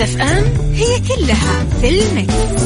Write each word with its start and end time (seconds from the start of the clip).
أم 0.00 0.06
Mix 0.06 0.20
FM 0.20 0.44
هي 0.74 1.00
كلها 1.00 1.66
في 1.80 1.88
ال 1.88 2.02
mix. 2.02 2.60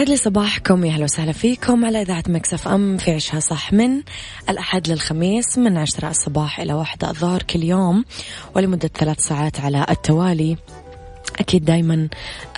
يسعد 0.00 0.10
لي 0.10 0.16
صباحكم 0.16 0.84
يا 0.84 0.92
أهلا 0.92 1.04
وسهلا 1.04 1.32
فيكم 1.32 1.84
على 1.84 2.02
إذاعة 2.02 2.22
Mix 2.28 2.68
FM 2.68 2.96
في 2.96 3.14
عيشها 3.14 3.40
صح 3.40 3.72
من 3.72 4.02
الأحد 4.48 4.88
للخميس 4.88 5.58
من 5.58 5.76
عشرة 5.76 6.10
الصباح 6.10 6.60
إلى 6.60 6.72
واحدة 6.72 7.10
الظهر 7.10 7.42
كل 7.42 7.64
يوم 7.64 8.04
ولمدة 8.56 8.90
ثلاث 8.98 9.20
ساعات 9.20 9.60
على 9.60 9.86
التوالي. 9.90 10.56
أكيد 11.40 11.64
دايما 11.64 12.08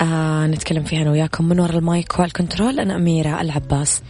آه 0.01 0.47
نتكلم 0.47 0.83
فيها 0.83 1.01
أنا 1.01 1.11
وياكم 1.11 1.45
من 1.45 1.59
وراء 1.59 1.77
ال 1.77 1.88
mic 1.88 2.19
وال 2.19 2.31
control. 2.31 2.79
أنا 2.79 2.95
أميرة 2.95 3.41
العباس. 3.41 4.01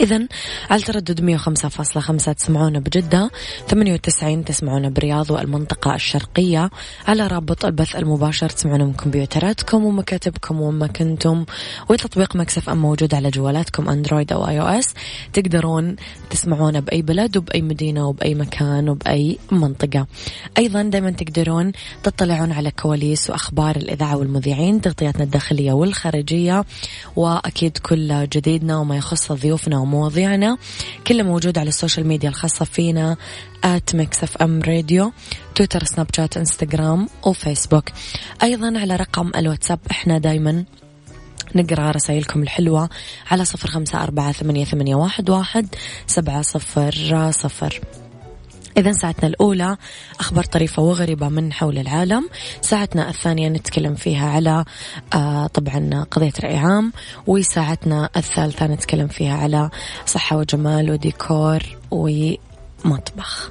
إذا 0.00 0.28
على 0.70 0.82
تردد 0.82 1.38
105.5 1.38 2.34
تسمعونا 2.34 2.78
بجدة 2.78 3.30
98 3.68 4.44
تسمعونا 4.44 4.88
برياض 4.88 5.30
والمنطقة 5.30 5.94
الشرقية. 5.94 6.70
على 7.08 7.26
رابط 7.26 7.64
البث 7.64 7.96
المباشر 7.96 8.48
تسمعونا 8.48 8.84
من 8.84 8.92
كمبيوتراتكم 8.92 9.84
ومكاتبكم 9.84 10.60
وأماكنكم 10.60 11.44
وتطبيق 11.88 12.36
Mix 12.36 12.68
FM 12.68 12.78
موجود 12.78 13.14
على 13.14 13.30
جوالاتكم 13.30 13.88
Android 13.88 14.32
أو 14.32 14.48
iOS. 14.48 14.94
تقدرون 15.32 15.96
تسمعونا 16.30 16.80
بأي 16.80 17.02
بلد 17.02 17.36
وبأي 17.36 17.62
مدينة 17.62 18.08
وبأي 18.08 18.34
مكان 18.34 18.88
وبأي 18.88 19.38
منطقة. 19.50 20.06
أيضا 20.58 20.82
دايما 20.82 21.10
تقدرون 21.10 21.72
تطلعون 22.02 22.52
على 22.52 22.70
كواليس 22.70 23.30
وأخبار 23.30 23.76
الإذاعة 23.76 24.16
والمذيعين 24.16 24.80
تغطياتنا 24.80 25.24
الداخلية 25.24 25.72
والخارجية 25.72 26.64
وأكيد 27.16 27.78
كل 27.78 28.28
جديدنا 28.28 28.78
وما 28.78 28.96
يخص 28.96 29.32
ضيوفنا 29.32 29.81
ومواضيعنا 29.82 30.56
كله 31.06 31.22
موجود 31.22 31.58
على 31.58 31.68
ال 31.68 31.73
social 31.73 32.06
media 32.06 32.28
الخاصة 32.28 32.64
فينا 32.64 33.16
at 33.64 33.94
Mix 33.94 34.22
FM 34.22 34.62
Radio 34.62 35.12
تويتر 35.54 35.84
سناب 35.84 36.06
شات 36.16 36.36
إنستغرام 36.36 37.08
وفيسبوك. 37.26 37.84
أيضا 38.42 38.78
على 38.78 38.96
رقم 38.96 39.30
الواتساب 39.36 39.78
إحنا 39.90 40.18
دايما 40.18 40.64
نقرأ 41.54 41.90
رسائلكم 41.90 42.42
الحلوة 42.42 42.90
على 43.30 43.44
صفر 43.44 43.68
خمسة 43.68 44.02
أربعة 44.02 44.32
ثمانية, 44.32 44.64
ثمانية 44.64 44.94
واحد, 44.94 45.30
واحد 45.30 45.74
سبعة 46.06 46.42
صفر 46.42 47.30
صفر. 47.30 47.80
إذا 48.76 48.92
ساعتنا 48.92 49.28
الأولى 49.28 49.76
أخبار 50.20 50.44
طريفة 50.44 50.82
وغريبة 50.82 51.28
من 51.28 51.52
حول 51.52 51.78
العالم. 51.78 52.28
ساعتنا 52.60 53.08
الثانية 53.08 53.48
نتكلم 53.48 53.94
فيها 53.94 54.28
على 54.28 54.64
آه 55.14 55.46
طبعا 55.46 56.06
قضية 56.10 56.32
رأي 56.44 56.56
عام 56.56 56.92
وساعتنا 57.26 58.08
الثالثة 58.16 58.66
نتكلم 58.66 59.08
فيها 59.08 59.36
على 59.36 59.70
صحة 60.06 60.36
وجمال 60.36 60.90
وديكور 60.90 61.62
ومطبخ. 61.90 63.50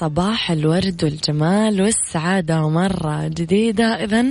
صباح 0.00 0.50
الورد 0.50 1.04
والجمال 1.04 1.82
والسعادة 1.82 2.68
مرة 2.68 3.28
جديدة. 3.28 4.04
إذا 4.04 4.24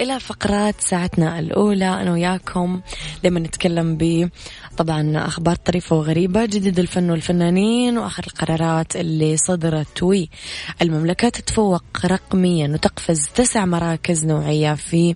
إلى 0.00 0.20
فقرات 0.20 0.80
ساعتنا 0.80 1.38
الأولى 1.38 1.88
أنا 2.02 2.12
وياكم 2.12 2.80
لما 3.24 3.40
نتكلم 3.40 3.96
ب 3.96 4.30
طبعا 4.76 5.26
أخبار 5.26 5.56
طريفة 5.56 5.96
وغريبة 5.96 6.44
جديد 6.44 6.78
الفن 6.78 7.10
والفنانين 7.10 7.98
وآخر 7.98 8.24
القرارات 8.26 8.96
اللي 8.96 9.36
صدرت. 9.36 10.02
والمملكة 10.02 11.28
تتفوق 11.28 11.84
رقميا 12.04 12.68
وتقفز 12.68 13.28
تسع 13.34 13.64
مراكز 13.64 14.24
نوعية 14.24 14.74
في 14.74 15.14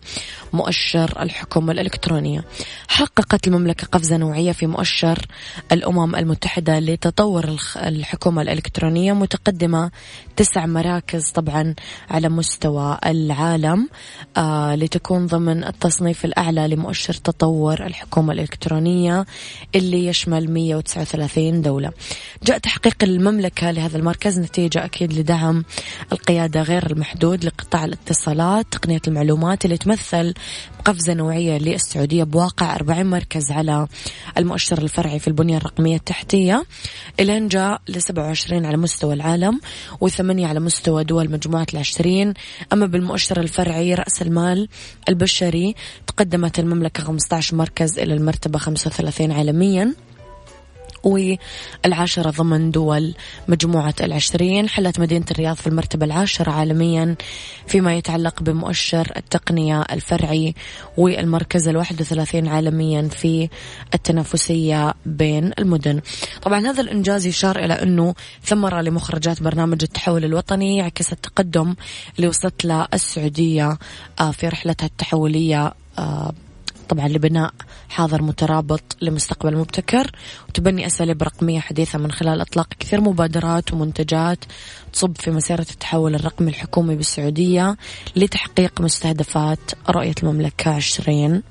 مؤشر 0.52 1.22
الحكومة 1.22 1.72
الإلكترونية. 1.72 2.44
حققت 2.88 3.48
المملكة 3.48 3.86
قفزة 3.86 4.16
نوعية 4.16 4.52
في 4.52 4.66
مؤشر 4.66 5.26
الأمم 5.72 6.16
المتحدة 6.16 6.78
لتطور 6.78 7.56
الحكومة 7.76 8.42
الإلكترونية 8.42 9.12
متقدمة 9.12 9.90
تسع 10.36 10.66
مراكز 10.66 11.30
طبعا 11.30 11.74
على 12.10 12.28
مستوى 12.28 12.98
العالم 13.06 13.88
آه 14.36 14.74
لتكون 14.74 15.26
ضمن 15.26 15.64
التصنيف 15.64 16.24
الأعلى 16.24 16.68
لمؤشر 16.68 17.14
تطور 17.14 17.86
الحكومة 17.86 18.32
الإلكترونية 18.32 19.26
اللي 19.74 20.06
يشمل 20.06 20.50
139 20.50 21.62
دولة. 21.62 21.92
جاء 22.42 22.58
تحقيق 22.58 22.96
المملكة 23.02 23.70
لهذا 23.70 23.98
المركز 23.98 24.38
نتيجة 24.38 24.84
أكيد 24.84 25.12
لدعم 25.12 25.64
القيادة 26.12 26.62
غير 26.62 26.90
المحدود 26.90 27.44
لقطاع 27.44 27.84
الاتصالات 27.84 28.66
تقنية 28.70 29.00
المعلومات 29.08 29.64
اللي 29.64 29.76
تمثل 29.76 30.34
قفزة 30.84 31.14
نوعية 31.14 31.58
للسعودية 31.58 32.24
بواقع 32.24 32.74
40 32.76 33.06
مركز 33.06 33.50
على 33.50 33.86
المؤشر 34.38 34.78
الفرعي 34.78 35.18
في 35.18 35.28
البنية 35.28 35.56
الرقمية 35.56 35.96
التحتية. 35.96 36.64
إلين 37.20 37.48
جاء 37.48 37.80
ل 37.88 38.02
27 38.02 38.66
على 38.66 38.76
مستوى 38.76 39.14
العالم. 39.14 39.60
وثمانية 40.00 40.46
على 40.46 40.60
مستوى 40.60 41.04
دول 41.04 41.30
مجموعة 41.30 41.66
العشرين. 41.74 42.34
أما 42.72 42.86
بالمؤشر 42.86 43.40
الفرعي 43.40 43.94
رأس 43.94 44.22
المال 44.22 44.68
البشري 45.08 45.74
تقدمت 46.06 46.58
المملكة 46.58 47.02
15 47.02 47.56
مركز 47.56 47.98
إلى 47.98 48.14
المرتبة 48.14 48.58
35 48.58 49.32
عالميا. 49.32 49.94
والعاشرة 51.06 52.30
ضمن 52.30 52.70
دول 52.70 53.14
مجموعة 53.48 53.94
العشرين 54.00 54.68
حلت 54.68 55.00
مدينة 55.00 55.24
الرياض 55.30 55.56
في 55.56 55.66
المرتبة 55.66 56.06
العاشرة 56.06 56.50
عالميا 56.50 57.16
فيما 57.66 57.94
يتعلق 57.96 58.42
بمؤشر 58.42 59.12
التقنية 59.16 59.82
الفرعي 59.92 60.54
والمركز 60.96 61.68
الواحد 61.68 62.00
وثلاثين 62.00 62.48
عالميا 62.48 63.08
في 63.08 63.48
التنافسية 63.94 64.94
بين 65.06 65.52
المدن. 65.58 66.00
طبعا 66.42 66.66
هذا 66.66 66.80
الإنجاز 66.80 67.26
يشار 67.26 67.58
إلى 67.58 67.74
أنه 67.74 68.14
ثمرة 68.44 68.80
لمخرجات 68.80 69.42
برنامج 69.42 69.82
التحول 69.82 70.24
الوطني 70.24 70.76
يعكس 70.76 71.12
التقدم 71.12 71.74
اللي 72.16 72.28
وصلت 72.28 72.64
له 72.64 72.86
السعودية 72.94 73.78
آه، 74.20 74.30
في 74.30 74.48
رحلتها 74.48 74.86
التحولية 74.86 75.72
آه، 75.98 76.32
طبعا 76.88 77.08
لبناء 77.08 77.52
حاضر 77.88 78.22
مترابط 78.22 78.96
لمستقبل 79.00 79.56
مبتكر. 79.56 80.10
وتبني 80.48 80.86
أساليب 80.86 81.22
رقمية 81.22 81.60
حديثة 81.60 81.98
من 81.98 82.12
خلال 82.12 82.40
إطلاق 82.40 82.68
كثير 82.80 83.00
مبادرات 83.00 83.72
ومنتجات 83.72 84.44
تصب 84.92 85.16
في 85.16 85.30
مسيرة 85.30 85.66
التحول 85.70 86.14
الرقمي 86.14 86.50
الحكومي 86.50 86.96
بالسعودية 86.96 87.76
لتحقيق 88.16 88.80
مستهدفات 88.80 89.58
رؤية 89.90 90.14
المملكة 90.22 90.70
20 90.70 91.42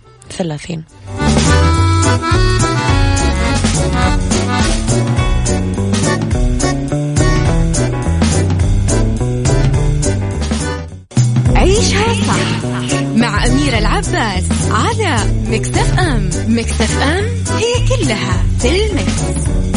العباس 14.10 14.44
على 14.72 15.18
مكتف 15.48 16.00
أم 16.00 16.30
مكتف 16.48 17.02
أم 17.02 17.26
هي 17.58 17.88
كلها 17.88 18.44
في 18.60 18.86
المكس. 18.86 19.75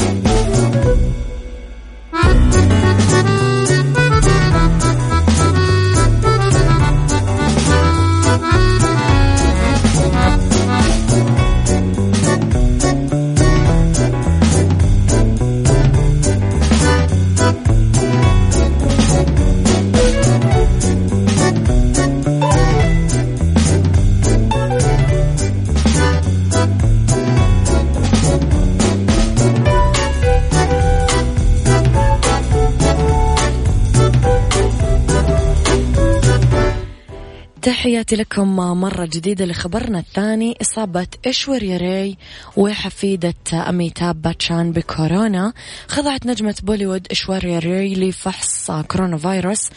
تحياتي 38.08 38.22
لكم 38.22 38.56
مرة 38.56 39.04
جديدة 39.04 39.44
لخبرنا 39.44 39.98
الثاني 39.98 40.56
إصابة 40.62 41.06
إشوريا 41.26 42.14
وحفيدة 42.56 43.34
أميتاب 43.68 44.22
باتشان 44.22 44.72
بكورونا. 44.72 45.52
خضعت 45.88 46.26
نجمة 46.26 46.54
بوليوود 46.62 47.06
إشوريا 47.10 47.58
ري 47.58 47.94
لفحص 47.94 48.70
كورونا 48.70 49.16
فيروس. 49.16 49.68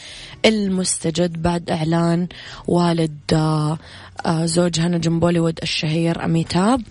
المستجد 0.45 1.41
بعد 1.41 1.69
إعلان 1.69 2.27
والد 2.67 3.33
آه، 4.25 4.45
زوجها 4.45 4.87
نجم 4.87 5.19
بوليوود 5.19 5.59
الشهير 5.63 6.25
أميتاب. 6.25 6.81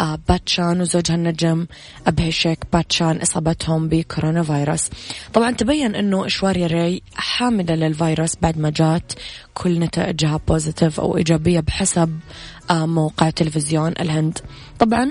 آه، 0.00 0.18
باتشان 0.28 0.80
وزوجها 0.80 1.14
النجم 1.14 1.66
أبهيشيك 2.06 2.58
باتشان 2.72 3.16
إصابتهم 3.16 3.88
بكورونا 3.88 4.42
فيروس. 4.42 4.90
طبعا 5.34 5.50
تبين 5.50 5.94
أنه 5.94 6.26
إشواريا 6.26 6.66
ري 6.66 7.02
حاملة 7.14 7.74
للفيروس 7.74 8.32
بعد 8.42 8.58
ما 8.58 8.70
جات 8.70 9.12
كل 9.54 9.78
نتائجها 9.80 10.40
positive 10.48 11.00
أو 11.00 11.16
إيجابية 11.16 11.60
بحسب 11.60 12.18
آه، 12.70 12.86
موقع 12.86 13.30
تلفزيون 13.30 13.92
الهند. 14.00 14.38
طبعا 14.78 15.10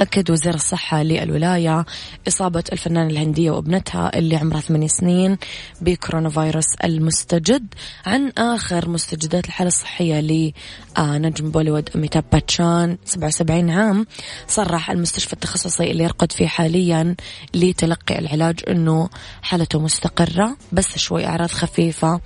أكد 0.00 0.30
وزير 0.30 0.54
الصحة 0.54 1.02
للولاية 1.02 1.84
إصابة 2.28 2.64
الفنانة 2.72 3.10
الهندية 3.10 3.50
وابنتها 3.50 4.18
اللي 4.18 4.36
عمرها 4.36 4.60
ثمانية 4.60 4.88
سنين 4.88 5.36
بكورونا 5.80 6.28
فيروس 6.28 6.74
المستجد 6.84 7.74
عن 8.06 8.32
آخر 8.38 8.88
مستجدات 8.88 9.46
الحالة 9.46 9.68
الصحية 9.68 10.20
لنجم 10.20 11.50
بوليوود 11.50 11.90
أميتاب 11.96 12.24
باتشان. 12.32 12.98
77 13.04 13.70
عام 13.70 14.06
صرح 14.48 14.90
المستشفى 14.90 15.32
التخصصي 15.32 15.90
اللي 15.90 16.04
يرقد 16.04 16.32
فيه 16.32 16.46
حاليا 16.46 17.16
لتلقي 17.54 18.18
العلاج 18.18 18.60
أنه 18.68 19.08
حالته 19.42 19.78
مستقرة. 19.80 20.56
بس 20.72 20.98
شوي 20.98 21.26
أعراض 21.26 21.50
خفيفة 21.50 22.20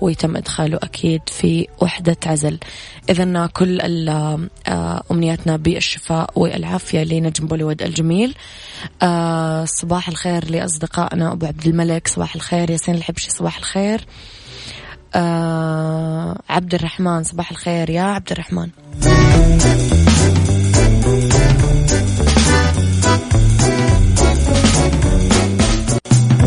ويتم 0.00 0.36
إدخاله 0.36 0.78
أكيد 0.82 1.20
في 1.26 1.68
وحدة 1.80 2.16
عزل. 2.26 2.58
إذا 3.10 3.46
كل 3.46 3.80
آه، 4.68 5.02
أمنياتنا 5.10 5.56
بالشفاء 5.56 6.30
والعافية 6.36 7.02
لنجم 7.20 7.46
بوليوود 7.46 7.82
الجميل. 7.82 8.34
آه 9.02 9.64
صباح 9.64 10.08
الخير 10.08 10.50
لأصدقائنا 10.50 11.32
أبو 11.32 11.46
عبد 11.46 11.66
الملك 11.66 12.08
صباح 12.08 12.34
الخير 12.34 12.70
ياسين 12.70 12.94
الحبشي 12.94 13.30
صباح 13.30 13.58
الخير. 13.58 14.06
آه 15.14 16.40
عبد 16.48 16.74
الرحمن 16.74 17.22
صباح 17.22 17.50
الخير 17.50 17.90
يا 17.90 18.02
عبد 18.02 18.32
الرحمن. 18.32 18.68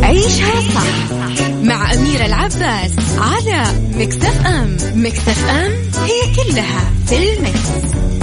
عيشها 0.04 0.62
صح 0.76 1.12
مع 1.64 1.94
أميرة 1.94 2.26
العباس 2.26 2.92
على 3.18 3.64
مكتف 3.96 4.46
أم. 4.46 4.78
مكتف 4.96 5.50
أم 5.50 5.72
هي 6.04 6.36
كلها 6.36 6.92
في 7.08 7.34
المكس. 7.34 8.17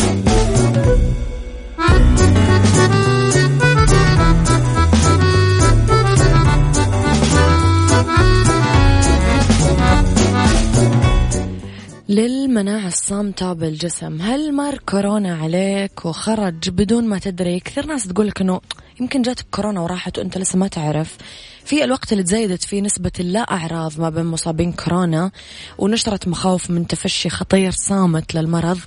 للمناعة 12.08 12.86
الصامتة 12.86 13.52
بالجسم. 13.52 14.22
هل 14.22 14.54
مر 14.54 14.78
كورونا 14.88 15.36
عليك 15.36 16.04
وخرج 16.04 16.70
بدون 16.70 17.04
ما 17.08 17.18
تدري؟ 17.18 17.60
كثير 17.60 17.86
ناس 17.86 18.08
تقولك 18.08 18.40
إنه 18.40 18.60
يمكن 19.00 19.22
جاتك 19.22 19.46
كورونا 19.50 19.80
وراحت 19.80 20.18
وانت 20.18 20.38
لسه 20.38 20.58
ما 20.58 20.68
تعرف. 20.68 21.16
في 21.64 21.84
الوقت 21.84 22.12
اللي 22.12 22.22
تزايدت 22.22 22.64
فيه 22.64 22.80
نسبة 22.80 23.12
اللا 23.20 23.40
أعراض 23.40 24.00
ما 24.00 24.10
بين 24.10 24.24
مصابين 24.26 24.72
كورونا 24.72 25.30
ونشرت 25.78 26.28
مخاوف 26.28 26.70
من 26.70 26.86
تفشي 26.86 27.30
خطير 27.30 27.70
صامت 27.70 28.34
للمرض 28.34 28.78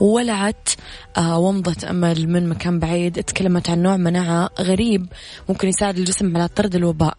ولعت 0.00 0.68
آه 1.16 1.38
ومضة 1.38 1.90
أمل 1.90 2.28
من 2.28 2.48
مكان 2.48 2.78
بعيد. 2.78 3.22
تكلمت 3.24 3.70
عن 3.70 3.82
نوع 3.82 3.96
مناعة 3.96 4.50
غريب 4.60 5.06
ممكن 5.48 5.68
يساعد 5.68 5.98
الجسم 5.98 6.36
على 6.36 6.48
طرد 6.48 6.74
الوباء. 6.74 7.14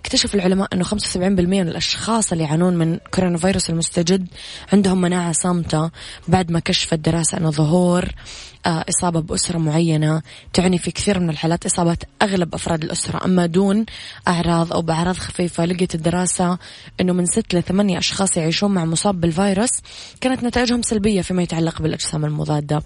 اكتشف 0.00 0.34
العلماء 0.34 0.68
أنه 0.72 0.84
75% 0.84 1.16
من 1.16 1.68
الأشخاص 1.68 2.32
اللي 2.32 2.44
يعانون 2.44 2.76
من 2.76 2.98
كورونا 3.14 3.38
فيروس 3.38 3.70
المستجد 3.70 4.26
عندهم 4.72 5.00
مناعة 5.00 5.32
صامتة 5.32 5.90
بعد 6.28 6.50
ما 6.50 6.58
كشفت 6.60 6.94
دراسة 6.94 7.38
أنه 7.38 7.50
ظهور 7.50 8.04
إصابة 8.66 9.20
بأسرة 9.20 9.58
معينة 9.58 10.22
تعني 10.52 10.78
في 10.78 10.90
كثير 10.90 11.20
من 11.20 11.30
الحالات 11.30 11.66
إصابة 11.66 11.96
أغلب 12.22 12.54
أفراد 12.54 12.84
الأسرة. 12.84 13.24
أما 13.24 13.46
دون 13.46 13.86
أعراض 14.28 14.72
أو 14.72 14.82
بأعراض 14.82 15.16
خفيفة 15.16 15.64
لقيت 15.64 15.94
الدراسة 15.94 16.58
أنه 17.00 17.12
من 17.12 17.26
ست 17.26 17.54
لثمانية 17.54 17.98
أشخاص 17.98 18.36
يعيشون 18.36 18.74
مع 18.74 18.84
مصاب 18.84 19.20
بالفيروس. 19.20 19.70
كانت 20.20 20.44
نتائجهم 20.44 20.82
سلبية 20.82 21.20
فيما 21.22 21.42
يتعلق 21.42 21.82
بالأجسام 21.82 22.24
المضادة. 22.24 22.82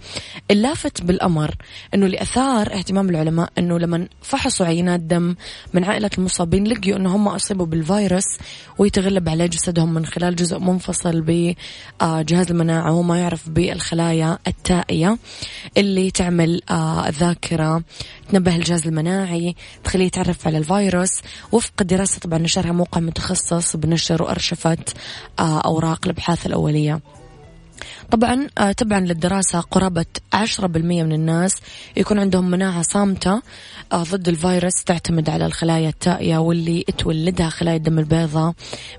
اللافت 0.50 1.02
بالأمر 1.02 1.54
أنه 1.94 2.06
لأثار 2.06 2.74
اهتمام 2.74 3.10
العلماء 3.10 3.50
أنه 3.58 3.78
لما 3.78 4.08
فحصوا 4.22 4.66
عينات 4.66 5.00
دم 5.00 5.34
من 5.74 5.84
عائلة 5.84 6.10
المصابين 6.18 6.66
لقيوا 6.66 6.96
أنه 6.96 7.16
هم 7.16 7.28
أصيبوا 7.28 7.66
بالفيروس 7.66 8.38
ويتغلب 8.78 9.28
على 9.28 9.48
جسدهم 9.48 9.94
من 9.94 10.06
خلال 10.06 10.36
جزء 10.36 10.58
منفصل 10.58 11.20
بجهاز 11.20 12.50
المناعة 12.50 12.92
وما 12.92 13.18
يعرف 13.18 13.48
بالخلايا 13.48 14.38
التائية. 14.46 15.18
اللي 15.76 16.10
تعمل 16.10 16.60
آه 16.70 17.08
الذاكرة 17.08 17.82
تنبه 18.28 18.56
الجهاز 18.56 18.86
المناعي 18.86 19.54
تخليه 19.84 20.06
يتعرف 20.06 20.46
على 20.46 20.58
الفيروس 20.58 21.20
وفق 21.52 21.72
الدراسة 21.80 22.20
طبعا 22.20 22.38
نشرها 22.38 22.72
موقع 22.72 23.00
متخصص 23.00 23.76
بنشر 23.76 24.22
وأرشفت 24.22 24.96
آه 25.38 25.60
أوراق 25.60 26.00
الأبحاث 26.04 26.46
الأولية. 26.46 27.00
طبعا 28.10 28.46
آه، 28.58 28.72
تبعا 28.72 29.00
للدراسة 29.00 29.60
قرابة 29.60 30.06
10% 30.32 31.02
من 31.02 31.12
الناس 31.12 31.56
يكون 31.96 32.18
عندهم 32.18 32.50
مناعة 32.50 32.82
صامتة 32.82 33.42
آه، 33.92 34.02
ضد 34.02 34.28
الفيروس 34.28 34.84
تعتمد 34.84 35.30
على 35.30 35.46
الخلايا 35.46 35.88
التائية 35.88 36.38
واللي 36.38 36.84
تولدها 36.98 37.48
خلايا 37.48 37.76
الدم 37.76 37.98
البيضاء 37.98 38.54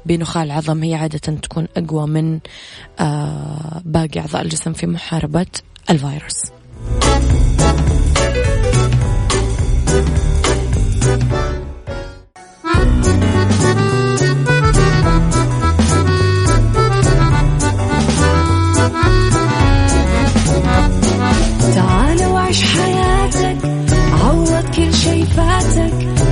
بنخاع 0.05 0.43
العظم. 0.43 0.83
هي 0.83 0.95
عادة 0.95 1.19
تكون 1.19 1.67
أقوى 1.77 2.07
من 2.07 2.39
آه، 2.99 3.81
باقي 3.85 4.19
أعضاء 4.19 4.41
الجسم 4.41 4.73
في 4.73 4.87
محاربة 4.87 5.47
الفيروس. 5.89 6.61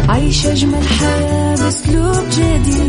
عيش 0.10 0.46
أجمل 0.46 0.88
حياة 0.88 1.56
بأسلوب 1.56 2.30
جديد. 2.30 2.89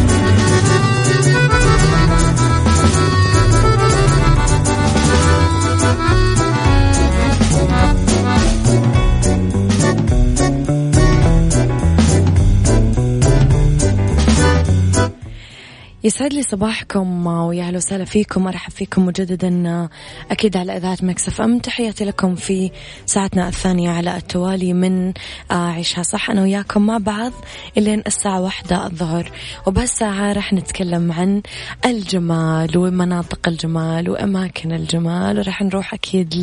يسعد 16.03 16.33
لي 16.33 16.43
صباحكم 16.43 17.27
ويا 17.27 17.63
أهلا 17.63 17.77
وسهلا 17.77 18.05
فيكم 18.05 18.47
ارحب 18.47 18.71
فيكم 18.71 19.05
مجددا 19.05 19.89
أكيد 20.31 20.57
على 20.57 20.77
إذاعة 20.77 20.97
Mix 21.01 21.41
FM. 21.41 21.59
تحياتي 21.59 22.05
لكم 22.05 22.35
في 22.35 22.71
ساعتنا 23.05 23.47
الثانية 23.47 23.89
على 23.89 24.17
التوالي 24.17 24.73
من 24.73 25.13
عيشها 25.51 26.03
صح 26.03 26.29
أنا 26.29 26.41
وياكم 26.41 26.85
مع 26.85 26.97
بعض 26.97 27.31
إلين 27.77 28.03
الساعة 28.07 28.41
واحدة 28.41 28.85
الظهر. 28.85 29.31
وبهالساعة 29.67 30.33
راح 30.33 30.53
نتكلم 30.53 31.11
عن 31.11 31.41
الجمال 31.85 32.77
ومناطق 32.77 33.47
الجمال 33.47 34.09
وأماكن 34.09 34.71
الجمال. 34.71 35.39
وراح 35.39 35.61
نروح 35.61 35.93
أكيد 35.93 36.33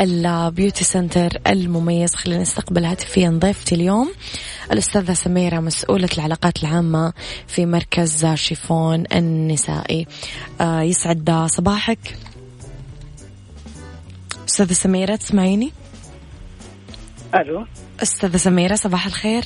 لل 0.00 0.21
beauty 0.21 0.84
center 0.84 1.40
المميز. 1.46 2.14
خلينا 2.14 2.42
نستقبل 2.42 2.84
هاتفيا 2.84 3.38
ضيفتي 3.42 3.74
اليوم 3.74 4.12
الأستاذة 4.72 5.12
سميرة 5.12 5.60
مسؤولة 5.60 6.08
العلاقات 6.14 6.62
العامة 6.62 7.12
في 7.46 7.66
مركز 7.66 8.26
شيفون. 8.34 8.71
التليفون 8.72 9.04
النسائي. 9.12 10.06
آه 10.60 10.82
يسعد 10.82 11.46
صباحك. 11.46 12.16
أستاذة 14.48 14.72
سميرة 14.72 15.16
تسمعيني؟ 15.16 15.72
ألو. 17.34 17.66
أستاذة 18.02 18.36
سميرة 18.36 18.74
صباح 18.74 19.06
الخير. 19.06 19.44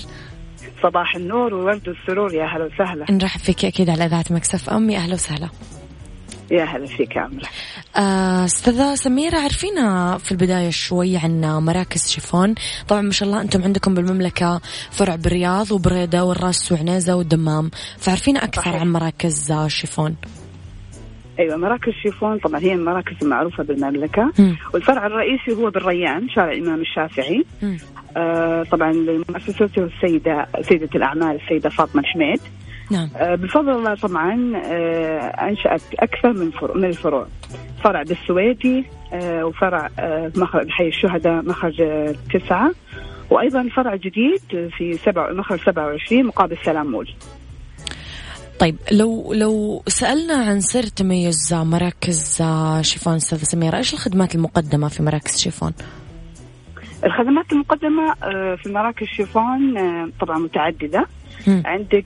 صباح 0.83 1.17
النور 1.17 1.55
وورد 1.55 1.89
السرور 1.89 2.35
يا 2.35 2.45
أهلا 2.45 2.65
وسهلا. 2.65 3.07
نرحب 3.11 3.41
فيك 3.41 3.65
أكيد 3.65 3.91
على 3.91 4.05
إذاعة 4.05 4.25
Mix 4.31 4.71
FM 4.71 4.91
يا 4.91 4.99
أهلا 4.99 5.15
وسهلا. 5.15 5.49
يا 6.51 6.65
هلا 6.65 6.87
فيك 6.87 7.17
يا 7.17 7.31
آه، 7.97 8.45
أستاذة 8.45 8.95
سميرة 8.95 9.39
عرفينا 9.39 10.19
في 10.19 10.33
البداية 10.33 10.71
شوي 10.71 11.17
عن 11.17 11.41
مراكز 11.41 12.09
شيفون؟ 12.09 12.55
طبعا 12.89 13.03
ما 13.03 13.13
شاء 13.13 13.29
الله 13.29 13.41
أنتم 13.41 13.63
عندكم 13.63 13.95
بالمملكة 13.95 14.61
فرع 14.91 15.17
بالرياض 15.17 15.73
وبريدة 15.73 16.25
والرس 16.25 16.73
وعنيزة 16.73 17.17
والدمام 17.17 17.71
فعرفينا 17.99 18.45
أكثر 18.45 18.63
صحيح. 18.63 18.81
عن 18.81 18.93
مراكز 18.93 19.53
شيفون؟ 19.67 20.17
أيوه 21.39 21.57
مراكز 21.57 21.93
شيفون 22.03 22.39
طبعا 22.39 22.61
هي 22.61 22.73
المراكز 22.73 23.17
المعروفة 23.23 23.65
بالمملكة. 23.65 24.33
م. 24.39 24.55
والفرع 24.75 25.07
الرئيسي 25.07 25.53
هو 25.63 25.71
بالريان 25.71 26.29
شارع 26.29 26.53
الإمام 26.53 26.81
الشافعي. 26.81 27.45
آه 28.17 28.63
طبعا 28.63 28.93
مؤسسته 29.29 29.85
السيدة 29.85 30.47
سيدة 30.63 30.89
الأعمال 30.95 31.41
السيدة 31.43 31.71
فاطمة 31.71 32.01
الحميد 32.03 32.41
نعم. 32.91 33.09
آه، 33.17 33.35
بفضل 33.35 33.71
الله 33.71 33.95
طبعا 33.95 34.53
آه، 34.65 35.19
انشات 35.21 35.83
أكثر 35.99 36.33
من 36.33 36.51
من 36.75 36.85
الفروع. 36.85 37.27
فرع 37.85 38.03
بالسويدي 38.03 38.85
آه، 39.13 39.45
وفرع 39.45 39.91
مخرج 40.37 40.69
حي 40.69 40.89
الشهداء 40.89 41.43
مخرج 41.43 41.83
تسعة. 42.35 42.73
وأيضا 43.31 43.69
فرع 43.77 43.97
جديد 43.97 44.71
في 44.79 44.99
سبع 45.05 45.33
مخرج 45.33 45.59
27 45.61 46.27
مقابل 46.27 46.57
سلام 46.65 46.91
مول. 46.91 47.11
طيب 48.59 48.77
لو 48.93 49.33
لو 49.33 49.83
سألنا 49.87 50.35
عن 50.35 50.61
سر 50.61 50.83
تميز 50.83 51.55
مراكز 51.55 52.43
شيفون 52.81 53.15
أستاذة 53.15 53.45
سميرة 53.45 53.77
إيش 53.77 53.95
الخدمات 53.95 54.35
المقدمة 54.35 54.89
في 54.89 55.03
مراكز 55.03 55.37
شيفون؟ 55.39 55.73
الخدمات 57.05 57.53
المقدمة 57.53 58.15
في 58.57 58.73
مراكز 58.73 59.07
شيفون 59.07 59.75
طبعا 60.21 60.39
متعددة. 60.39 61.07
عندك 61.49 62.05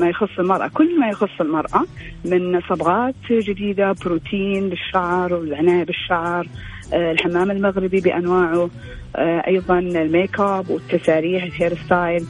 ما 0.00 0.08
يخص 0.08 0.38
المرأة. 0.38 0.68
كل 0.68 1.00
ما 1.00 1.08
يخص 1.08 1.40
المرأة 1.40 1.86
من 2.24 2.60
صبغات 2.60 3.14
جديدة 3.30 3.92
بروتين 3.92 4.68
للشعر 4.68 5.34
والعناية 5.34 5.84
بالشعر 5.84 6.48
آه، 6.92 7.12
الحمام 7.12 7.50
المغربي 7.50 8.00
بأنواعه 8.00 8.70
آه، 9.16 9.42
أيضا 9.46 9.78
الميك 9.78 10.40
أب 10.40 10.70
والتساريح 10.70 11.44
ال 11.44 11.51
hair 11.51 11.78
style 11.86 12.26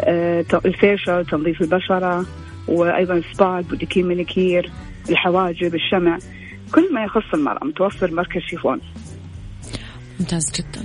آه، 0.00 0.44
ال 0.64 0.73
facial 0.73 1.26
تنظيف 1.26 1.60
البشرة 1.60 2.26
وأيضا 2.68 3.22
spa 3.32 3.60
pedicure 3.60 4.02
manicure 4.02 4.70
الحواجب 5.10 5.74
الشمع. 5.74 6.18
كل 6.74 6.94
ما 6.94 7.04
يخص 7.04 7.34
المرأة. 7.34 7.64
متوفر 7.64 8.10
مركز 8.10 8.40
شيفون. 8.40 8.80
ممتاز 10.20 10.52
جدا. 10.52 10.84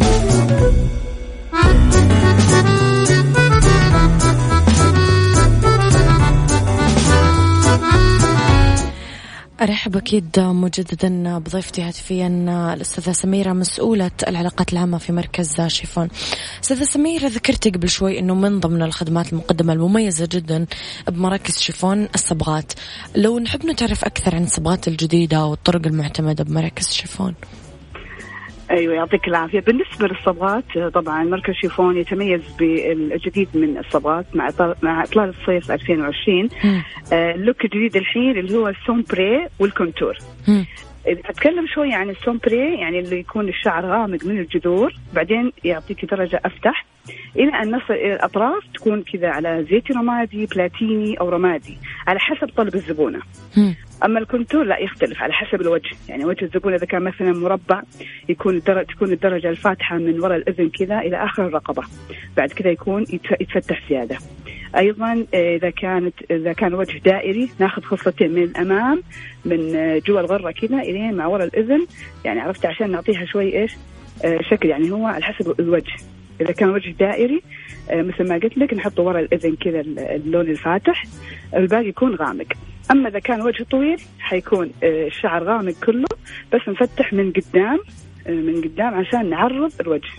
أرحب 9.61 9.97
أكيد 9.97 10.39
مجددا 10.39 11.37
بضيفتي 11.37 11.81
هاتفيا 11.81 12.27
الأستاذة 12.73 13.11
سميرة 13.11 13.53
مسؤولة 13.53 14.11
العلاقات 14.27 14.73
العامة 14.73 14.97
في 14.97 15.13
مركز 15.13 15.61
شيفون. 15.61 16.07
أستاذة 16.63 16.83
سميرة 16.83 17.27
ذكرتي 17.27 17.69
قبل 17.69 17.89
شوي 17.89 18.19
أنه 18.19 18.35
من 18.35 18.59
ضمن 18.59 18.81
الخدمات 18.81 19.33
المقدمة 19.33 19.73
المميزة 19.73 20.29
جدا 20.31 20.65
بمراكز 21.07 21.57
شيفون 21.57 22.07
الصبغات. 22.15 22.73
لو 23.15 23.39
نحب 23.39 23.65
نتعرف 23.65 24.05
أكثر 24.05 24.35
عن 24.35 24.43
الصبغات 24.43 24.87
الجديدة 24.87 25.45
والطرق 25.45 25.87
المعتمدة 25.87 26.43
بمراكز 26.43 26.89
شيفون. 26.89 27.35
أيوه 28.71 28.93
يعطيك 28.95 29.27
العافية. 29.27 29.59
بالنسبة 29.59 30.07
للصبغات 30.07 30.77
طبعا 30.93 31.23
مركز 31.23 31.53
شيفون 31.53 31.97
يتميز 31.97 32.41
بالجديد 32.59 33.47
من 33.53 33.77
الصبغات 33.77 34.25
مع 34.35 34.49
مع 34.81 35.03
إطلال 35.03 35.29
الصيف 35.29 35.71
2020 35.71 36.49
آه 37.13 37.35
ال 37.35 37.41
look 37.41 37.65
الجديد 37.65 37.95
الحين 37.95 38.37
اللي 38.37 38.57
هو 38.57 38.67
ال 38.67 38.78
sombre 38.78 39.47
وال 39.59 39.71
contour. 39.71 40.17
أتكلم 41.07 41.67
شوي 41.67 41.93
عن 41.93 42.09
ال 42.09 42.19
sombre 42.19 42.79
يعني 42.79 42.99
اللي 42.99 43.19
يكون 43.19 43.49
الشعر 43.49 43.85
غامق 43.85 44.25
من 44.25 44.39
الجذور 44.39 44.93
بعدين 45.13 45.51
يعطيك 45.63 46.05
درجة 46.05 46.41
أفتح. 46.45 46.85
إلى 47.35 47.61
أن 47.61 47.75
نصل 47.75 47.93
إلى 47.93 48.13
الأطراف 48.13 48.63
تكون 48.73 49.03
كذا 49.03 49.27
على 49.29 49.65
زيتي 49.69 49.93
رمادي 49.93 50.45
بلاتيني 50.45 51.19
أو 51.19 51.29
رمادي 51.29 51.77
على 52.07 52.19
حسب 52.19 52.49
طلب 52.57 52.75
الزبونة. 52.75 53.19
أما 54.05 54.19
الكونتور 54.19 54.63
لا 54.63 54.77
يختلف 54.77 55.21
على 55.21 55.33
حسب 55.33 55.61
الوجه. 55.61 55.89
يعني 56.09 56.25
وجه 56.25 56.45
الزبون 56.45 56.73
إذا 56.73 56.85
كان 56.85 57.01
مثلا 57.01 57.31
مربع 57.31 57.81
يكون 58.29 58.55
الدرجة 58.55 58.85
تكون 58.85 59.11
الدرجة 59.11 59.49
الفاتحة 59.49 59.97
من 59.97 60.19
وراء 60.19 60.37
الإذن 60.37 60.69
كذا 60.69 60.99
إلى 60.99 61.23
آخر 61.23 61.47
الرقبة. 61.47 61.83
بعد 62.37 62.49
كذا 62.49 62.69
يكون 62.71 63.05
يتفتح 63.41 63.89
زيادة. 63.89 64.17
أيضا 64.77 65.25
إذا 65.33 65.69
كانت 65.69 66.13
إذا 66.31 66.53
كان 66.53 66.73
وجه 66.73 66.97
دائري 66.97 67.49
ناخذ 67.59 67.81
خصلتين 67.81 68.31
من 68.31 68.43
الأمام 68.43 69.03
من 69.45 69.59
جوا 70.07 70.19
الغرة 70.19 70.51
كذا 70.51 70.81
إلين 70.81 71.13
مع 71.13 71.25
وراء 71.27 71.47
الإذن. 71.47 71.87
يعني 72.25 72.39
عرفت 72.39 72.65
عشان 72.65 72.91
نعطيها 72.91 73.25
شوي 73.25 73.61
إيش 73.61 73.75
آه، 74.25 74.39
شكل. 74.41 74.69
يعني 74.69 74.91
هو 74.91 75.05
على 75.05 75.23
حسب 75.23 75.59
الوجه. 75.59 75.93
إذا 76.41 76.51
كان 76.51 76.69
وجه 76.69 76.91
دائري 76.99 77.41
آه، 77.89 78.01
مثل 78.01 78.29
ما 78.29 78.35
قلت 78.35 78.57
لك 78.57 78.73
نحطه 78.73 79.03
ورا 79.03 79.19
الإذن 79.19 79.55
كذا 79.55 79.81
اللون 80.15 80.49
الفاتح. 80.49 81.03
الباقي 81.55 81.87
يكون 81.87 82.15
غامق. 82.15 82.47
أما 82.91 83.09
إذا 83.09 83.19
كان 83.19 83.41
وجه 83.41 83.63
طويل 83.71 84.01
حيكون 84.19 84.71
آه، 84.83 85.07
الشعر 85.07 85.43
غامق 85.43 85.73
كله 85.85 86.07
بس 86.53 86.61
نفتح 86.67 87.13
من 87.13 87.31
قدام 87.31 87.79
من 88.27 88.61
قدام 88.61 88.93
عشان 88.93 89.29
نعرض 89.29 89.71
الوجه. 89.81 90.09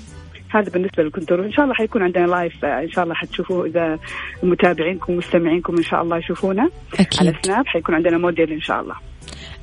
هذا 0.50 0.70
بالنسبة 0.70 1.02
لل 1.02 1.12
contour 1.12 1.44
إن 1.44 1.52
شاء 1.52 1.64
الله 1.64 1.74
حيكون 1.74 2.02
عندنا 2.02 2.26
live 2.26 2.64
إن 2.64 2.90
شاء 2.90 3.04
الله 3.04 3.14
حتشوفوه. 3.14 3.66
إذا 3.66 3.98
متابعينكم 4.42 5.12
ومستمعينكم 5.12 5.76
إن 5.76 5.82
شاء 5.82 6.02
الله 6.02 6.18
يشوفونا 6.18 6.70
أكيد. 7.00 7.20
على 7.20 7.38
Snap 7.42 7.66
حيكون 7.66 7.94
عندنا 7.94 8.18
موديل 8.18 8.52
إن 8.52 8.60
شاء 8.60 8.80
الله. 8.80 8.94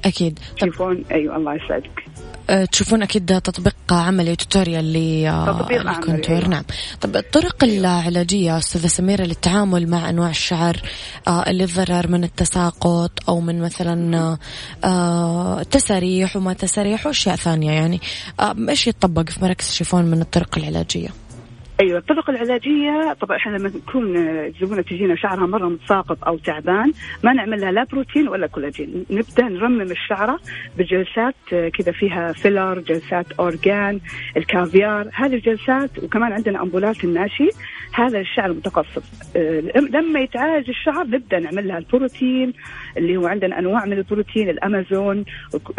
أكيد. 0.05 0.39
تشوفون 0.57 1.03
أيوه 1.11 1.35
الله 1.35 1.55
يسعدك. 1.55 2.08
تشوفون 2.71 3.01
أكيد 3.01 3.41
تطبيق 3.41 3.75
عملي 3.91 4.35
tutorial 4.35 4.93
لل 4.93 5.27
contour 5.27 6.47
نعم. 6.47 6.63
طب 7.01 7.15
الطرق 7.15 7.63
العلاجية 7.63 8.57
أستاذة 8.57 8.87
سميرة 8.87 9.23
للتعامل 9.23 9.87
مع 9.87 10.09
أنواع 10.09 10.29
الشعر 10.29 10.81
أه، 11.27 11.49
اللي 11.49 11.65
ضرر 11.65 12.07
من 12.07 12.23
التساقط 12.23 13.11
أو 13.29 13.39
من 13.39 13.61
مثلا 13.61 14.37
أه، 14.83 15.63
تساريح 15.63 16.35
وما 16.35 16.53
تساريح 16.53 17.05
وأشياء 17.05 17.35
ثانية 17.35 17.71
يعني. 17.71 18.01
إيش 18.69 18.87
يتطبق 18.87 19.29
في 19.29 19.43
مراكز 19.43 19.67
الشيفون 19.67 20.05
من 20.05 20.21
الطرق 20.21 20.57
العلاجية؟ 20.57 21.09
أيوه 21.79 21.97
الطرق 21.99 22.29
العلاجية 22.29 23.13
طبعا 23.13 23.37
إحنا 23.37 23.57
لما 23.57 23.69
نكون 23.69 24.17
الزبونه 24.17 24.81
تجينا 24.81 25.15
شعرها 25.15 25.45
مرة 25.45 25.67
متساقط 25.67 26.23
أو 26.23 26.37
تعبان 26.37 26.91
ما 27.23 27.33
نعمل 27.33 27.61
لها 27.61 27.71
لا 27.71 27.83
بروتين 27.83 28.27
ولا 28.27 28.47
كولاجين. 28.47 29.05
نبدأ 29.09 29.43
نرمم 29.43 29.81
الشعرة 29.81 30.39
بجلسات 30.77 31.35
كذا 31.49 31.91
فيها 31.91 32.33
filler 32.33 32.79
جلسات 32.79 33.31
argan 33.31 33.99
الكافيار. 34.37 35.09
هذه 35.13 35.33
الجلسات 35.35 36.03
وكمان 36.03 36.31
عندنا 36.31 36.61
امبولات 36.61 37.03
الناشي. 37.03 37.49
هذا 37.93 38.19
الشعر 38.19 38.51
المتقصف 38.51 39.03
آه، 39.35 39.59
لما 39.75 40.19
يتعالج 40.19 40.69
الشعر 40.69 41.07
نبدأ 41.07 41.39
نعمل 41.39 41.67
لها 41.67 41.77
البروتين 41.77 42.53
اللي 42.97 43.17
هو 43.17 43.27
عندنا 43.27 43.59
أنواع 43.59 43.85
من 43.85 43.93
البروتين 43.93 44.49
الأمازون 44.49 45.25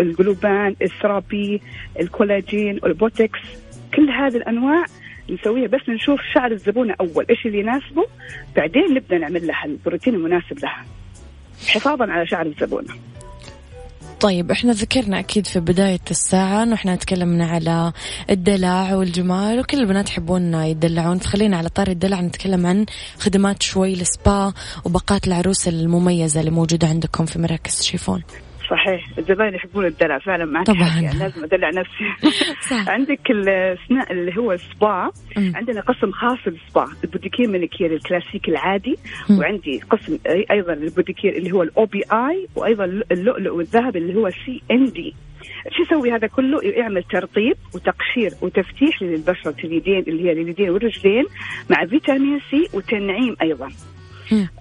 الجلوبان 0.00 0.76
ال 0.82 0.92
therapy 0.92 1.62
الكولاجين 2.00 2.80
البوتوكس. 2.84 3.40
كل 3.94 4.10
هذه 4.10 4.36
الأنواع 4.36 4.84
نسويها 5.30 5.68
بس 5.68 5.88
نشوف 5.88 6.20
شعر 6.34 6.52
الزبونه 6.52 6.94
اول 7.00 7.26
إيش 7.30 7.46
اللي 7.46 7.58
يناسبه؟ 7.60 8.06
بعدين 8.56 8.94
نبدأ 8.94 9.18
نعمل 9.18 9.46
لها 9.46 9.64
البروتين 9.64 10.14
المناسب 10.14 10.58
لها 10.58 10.84
حفاظا 11.66 12.12
على 12.12 12.26
شعر 12.26 12.46
الزبونه 12.46 12.94
طيب 14.20 14.50
إحنا 14.50 14.72
ذكرنا 14.72 15.18
أكيد 15.18 15.46
في 15.46 15.60
بداية 15.60 16.00
الساعة 16.10 16.62
إنه 16.62 16.74
إحنا 16.74 16.96
تكلمنا 16.96 17.46
على 17.46 17.92
الدلع 18.30 18.94
والجمال 18.94 19.60
وكل 19.60 19.78
البنات 19.78 20.08
يحبون 20.08 20.54
يدلعون. 20.54 21.18
فخلينا 21.18 21.56
على 21.56 21.68
طاري 21.68 21.92
الدلع 21.92 22.20
نتكلم 22.20 22.66
عن 22.66 22.86
خدمات 23.18 23.62
شوي 23.62 23.92
السبا 23.92 24.52
وباقات 24.84 25.26
العروس 25.26 25.68
المميزة 25.68 26.40
اللي 26.40 26.50
موجودة 26.50 26.88
عندكم 26.88 27.26
في 27.26 27.38
مراكز 27.38 27.82
شيفون. 27.82 28.22
صحيح 28.70 29.08
الزباين 29.18 29.54
يحبون 29.54 29.86
الدلع 29.86 30.18
فعلا 30.18 30.44
معك 30.44 30.66
طبعا 30.66 31.00
يعني 31.02 31.18
لازم 31.18 31.44
أدلع 31.44 31.70
نفسي 31.70 32.04
صح. 32.70 32.88
عندك 32.88 33.30
السنا 33.30 34.10
اللي 34.10 34.36
هو 34.38 34.52
السبا 34.52 35.10
عندنا 35.36 35.80
قسم 35.80 36.10
خاص 36.12 36.38
لل 36.46 36.62
spa 36.62 36.84
ال 37.04 37.09
pedicure 37.09 37.48
manicure 37.48 37.92
ال 37.92 37.99
classic 37.99 38.48
العادي 38.48 38.96
م. 39.30 39.38
وعندي 39.38 39.80
قسم 39.90 40.18
أيضا 40.50 40.72
ال 40.72 40.80
pedicure 40.80 41.36
اللي 41.36 41.52
هو 41.52 41.62
ال 41.62 41.84
OPI 41.84 42.48
وأيضا 42.56 42.84
اللؤلؤ 42.84 43.56
والذهب 43.56 43.96
اللي 43.96 44.14
هو 44.14 44.30
CND 44.30 45.14
شو 45.70 45.82
يسوي 45.82 46.12
هذا 46.12 46.26
كله؟ 46.26 46.60
يعمل 46.62 47.02
ترطيب 47.02 47.56
وتقشير 47.74 48.30
وتفتيح 48.42 49.02
للبشرة 49.02 49.54
اليدين 49.64 50.04
اللي 50.08 50.24
هي 50.24 50.32
اليدين 50.32 50.70
والرجلين 50.70 51.24
مع 51.70 51.86
فيتامين 51.86 52.40
C 52.50 52.68
وتنعيم 52.74 53.36
أيضا. 53.42 53.68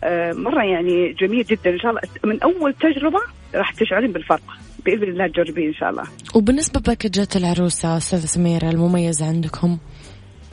آه 0.03 0.33
مرة 0.33 0.63
يعني 0.63 1.13
جميل 1.13 1.43
جدا. 1.43 1.69
إن 1.69 1.79
شاء 1.79 1.91
الله 1.91 2.01
من 2.23 2.41
أول 2.43 2.73
تجربة 2.73 3.19
راح 3.55 3.73
تشعرين 3.73 4.11
بالفرق. 4.11 4.41
بإذن 4.85 5.03
الله 5.03 5.27
تجربين 5.27 5.67
إن 5.67 5.73
شاء 5.73 5.89
الله. 5.89 6.03
وبالنسبة 6.35 6.79
package 6.79 7.28
ات 7.28 7.36
العروسة 7.35 7.97
استاذه 7.97 8.25
سميره 8.25 8.69
المميزه 8.69 9.27
عندكم؟ 9.27 9.77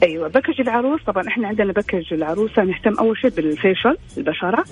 أيوه 0.03 0.27
package 0.27 0.61
العروس. 0.61 1.03
طبعا 1.03 1.27
إحنا 1.27 1.47
عندنا 1.47 1.73
package 1.73 2.13
العروسة 2.13 2.63
نهتم 2.63 2.93
أول 2.99 3.17
شيء 3.17 3.29
بال 3.29 3.46
facial 3.46 3.97
البشرة. 4.17 4.63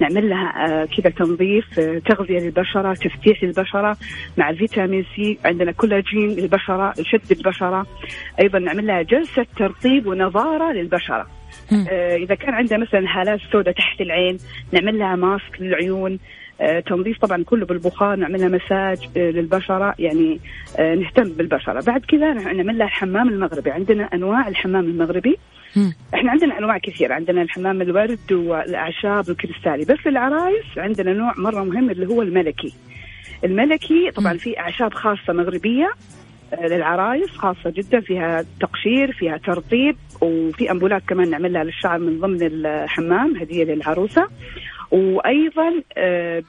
نعمل 0.00 0.30
لها 0.30 0.66
آه 0.66 0.84
كذا 0.84 1.10
تنظيف 1.10 1.78
آه 1.78 1.98
تغذية 1.98 2.38
للبشرة 2.38 2.94
تفتيح 2.94 3.44
للبشرة 3.44 3.96
مع 4.36 4.52
فيتامين 4.52 5.04
C. 5.16 5.38
عندنا 5.44 5.72
كولاجين 5.72 6.28
للبشرة 6.28 6.94
شد 7.02 7.32
البشرة. 7.32 7.86
أيضا 8.40 8.58
نعمل 8.58 8.86
لها 8.86 9.02
جلسة 9.02 9.46
ترطيب 9.56 10.06
ونضارة 10.06 10.72
للبشرة. 10.72 11.26
إذا 12.16 12.34
كان 12.34 12.54
عندها 12.54 12.78
مثلا 12.78 13.04
هالات 13.20 13.40
سوداء 13.52 13.74
تحت 13.74 14.00
العين 14.00 14.38
نعمل 14.72 14.98
لها 14.98 15.16
mask 15.16 15.60
للعيون 15.60 16.18
آه 16.60 16.80
تنظيف 16.80 17.18
طبعا 17.18 17.44
كله 17.44 17.66
بالبخار 17.66 18.16
نعملها 18.16 18.48
مساج 18.48 19.08
آه 19.16 19.30
للبشرة 19.30 19.94
يعني 19.98 20.40
آه 20.78 20.94
نهتم 20.94 21.32
بالبشرة. 21.32 21.80
بعد 21.86 22.00
كذا 22.00 22.32
نعمل 22.32 22.78
لها 22.78 22.86
الحمام 22.86 23.28
المغربي. 23.28 23.70
عندنا 23.70 24.04
أنواع 24.14 24.48
الحمام 24.48 24.84
المغربي. 24.84 25.36
إحنا 26.14 26.30
عندنا 26.30 26.58
أنواع 26.58 26.78
كثير 26.78 27.12
عندنا 27.12 27.42
الحمام 27.42 27.82
الورد 27.82 28.32
والأعشاب 28.32 29.30
الكريستالي. 29.30 29.84
بس 29.84 30.06
للعرايس 30.06 30.64
عندنا 30.76 31.12
نوع 31.12 31.32
مرة 31.36 31.64
مهم 31.64 31.90
اللي 31.90 32.06
هو 32.06 32.22
الملكي. 32.22 32.74
الملكي 33.44 34.10
طبعا 34.10 34.32
في 34.36 34.58
أعشاب 34.58 34.94
خاصة 34.94 35.32
مغربية. 35.32 35.90
للعرايس 36.62 37.30
خاصة 37.30 37.70
جدا 37.70 38.00
فيها 38.00 38.44
تقشير 38.60 39.12
فيها 39.12 39.36
ترطيب 39.36 39.96
وفي 40.20 40.70
أمبولات 40.70 41.02
كمان 41.08 41.30
نعملها 41.30 41.64
للشعر 41.64 41.98
من 41.98 42.20
ضمن 42.20 42.42
الحمام 42.42 43.36
هدية 43.36 43.64
للعروسة 43.64 44.28
وأيضا 44.90 45.70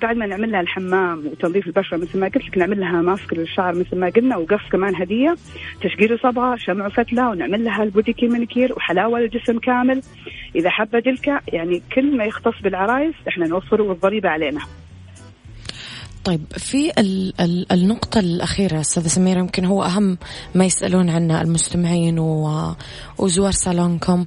بعد 0.02 0.18
ما 0.18 0.26
نعمل 0.26 0.52
لها 0.52 0.62
الحمام 0.62 1.28
وتنظيف 1.28 1.68
البشرة 1.68 1.98
مثل 1.98 2.20
ما 2.20 2.28
قلت 2.28 2.46
لك 2.48 2.58
نعمل 2.58 2.80
لها 2.80 3.02
ماسك 3.02 3.34
للشعر 3.34 3.76
مثل 3.76 3.98
ما 3.98 4.10
قلنا 4.10 4.38
وقص 4.38 4.70
كمان 4.72 4.96
هدية 4.96 5.36
تشقير 5.82 6.18
صبغة 6.18 6.56
شمع 6.56 6.86
وفتلة 6.86 7.30
ونعمل 7.30 7.64
لها 7.64 7.84
البوديكي 7.84 8.28
مانيكير 8.28 8.74
وحلاوة 8.74 9.20
للجسم 9.20 9.60
كامل 9.60 10.02
إذا 10.56 10.70
حابة 10.70 11.00
دلكه 11.00 11.42
يعني 11.54 11.82
كل 11.96 12.18
ما 12.18 12.26
يختص 12.26 12.62
بالعرايس 12.64 13.16
إحنا 13.28 13.48
نوفره 13.48 13.84
والضريبة 13.84 14.30
علينا. 14.30 14.62
طيب 16.26 16.42
في 16.58 16.92
ال 16.98 17.34
ال 17.42 17.72
النقطة 17.72 18.20
الأخيرة 18.20 18.80
أستاذة 18.80 19.08
سميرة 19.08 19.40
يمكن 19.40 19.66
هو 19.66 19.84
أهم 19.84 20.18
ما 20.56 20.66
يسألون 20.66 21.10
عنه 21.10 21.42
المستمعين 21.42 22.20
وزوار 23.20 23.52
صالونكم. 23.52 24.26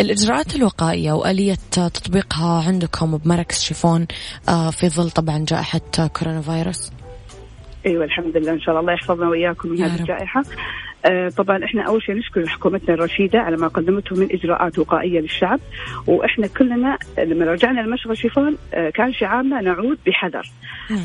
الإجراءات 0.00 0.56
الوقائية 0.56 1.12
وآلية 1.12 1.56
تطبيقها 1.70 2.64
عندكم 2.66 3.16
بمركز 3.16 3.60
شيفون 3.60 4.06
في 4.70 4.88
ظل 4.88 5.10
طبعا 5.10 5.44
جائحة 5.48 5.80
كورونا 6.18 6.40
فيروس؟ 6.40 6.92
أيوه 7.86 8.04
الحمد 8.04 8.36
لله 8.36 8.52
إن 8.52 8.60
شاء 8.60 8.70
الله 8.70 8.80
الله 8.80 8.92
يحفظنا 8.92 9.28
وإياكم 9.28 9.68
من 9.68 9.82
هذه 9.82 10.00
الجائحة. 10.00 10.42
طبعا 11.36 11.64
إحنا 11.64 11.82
أول 11.82 12.02
شيء 12.02 12.14
نشكر 12.14 12.46
حكومتنا 12.46 12.94
الرشيدة 12.94 13.40
على 13.40 13.56
ما 13.56 13.68
قدمته 13.68 14.16
من 14.16 14.28
إجراءات 14.32 14.78
وقائية 14.78 15.20
للشعب 15.20 15.60
وإحنا 16.06 16.46
كلنا 16.46 16.98
لما 17.18 17.44
رجعنا 17.44 17.80
لمشغل 17.80 18.16
شيفون 18.18 18.56
آه 18.74 18.90
كان 18.90 19.12
شعارنا 19.12 19.60
نعود 19.60 19.98
بحذر. 20.06 20.50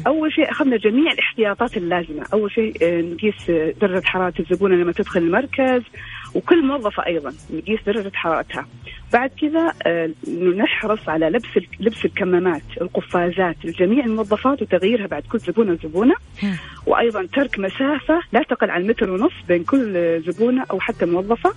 أول 0.07 0.33
شيء 0.33 0.51
أخذنا 0.51 0.77
جميع 0.77 1.11
الاحتياطات 1.11 1.77
اللازمة، 1.77 2.25
أول 2.33 2.51
شيء 2.51 2.73
آه 2.81 3.01
نقيس 3.01 3.51
درجة 3.81 4.05
حرارة 4.05 4.33
الزبونه 4.39 4.75
لما 4.75 4.91
تدخل 4.91 5.19
المركز. 5.19 5.81
وكل 6.35 6.65
موظفة 6.65 7.05
أيضا 7.05 7.33
نقيس 7.53 7.79
درجة 7.85 8.11
حرارتها. 8.13 8.67
بعد 9.13 9.31
كذا 9.41 9.73
نحرص 10.57 11.09
على 11.09 11.29
لبس 11.29 11.49
لبس 11.79 12.05
الكمامات 12.05 12.61
القفازات 12.81 13.55
لجميع 13.65 14.05
الموظفات 14.05 14.61
وتغييرها 14.61 15.07
بعد 15.07 15.23
كل 15.23 15.39
زبونة 15.39 15.71
وزبونة. 15.71 16.15
وأيضا 16.85 17.25
ترك 17.33 17.59
مسافة 17.59 18.21
لا 18.31 18.43
تقل 18.43 18.69
عن 18.69 18.87
متر 18.87 19.11
ونص 19.11 19.33
بين 19.47 19.63
كل 19.63 20.21
زبونة 20.21 20.65
أو 20.71 20.79
حتى 20.79 21.05
موظفة. 21.05 21.53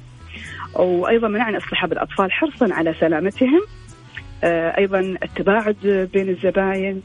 وأيضا 0.74 1.28
منعنا 1.28 1.58
اصطحاب 1.58 1.92
الاطفال 1.92 2.32
حرصا 2.32 2.74
على 2.74 2.94
سلامتهم. 3.00 3.60
أيضا 4.44 5.00
التباعد 5.00 6.08
بين 6.12 6.28
الزباين. 6.28 7.02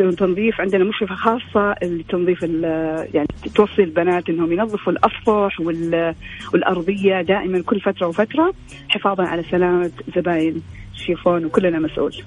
وتنظيف 0.00 0.60
عندنا 0.60 0.84
مشرفة 0.84 1.14
خاصة 1.14 1.74
لتنظيف 1.82 2.42
يعني 3.14 3.28
توصي 3.54 3.82
البنات 3.82 4.28
إنهم 4.28 4.52
ينظفوا 4.52 4.92
الاسطح 4.92 5.60
والأرضية 6.52 7.22
دائما 7.22 7.62
كل 7.62 7.80
فترة 7.80 8.06
وفترة 8.06 8.52
حفاظا 8.88 9.24
على 9.24 9.42
سلامة 9.50 9.90
زباين 10.16 10.62
شيفون 10.94 11.44
وكلنا 11.44 11.78
مسؤول. 11.78 12.22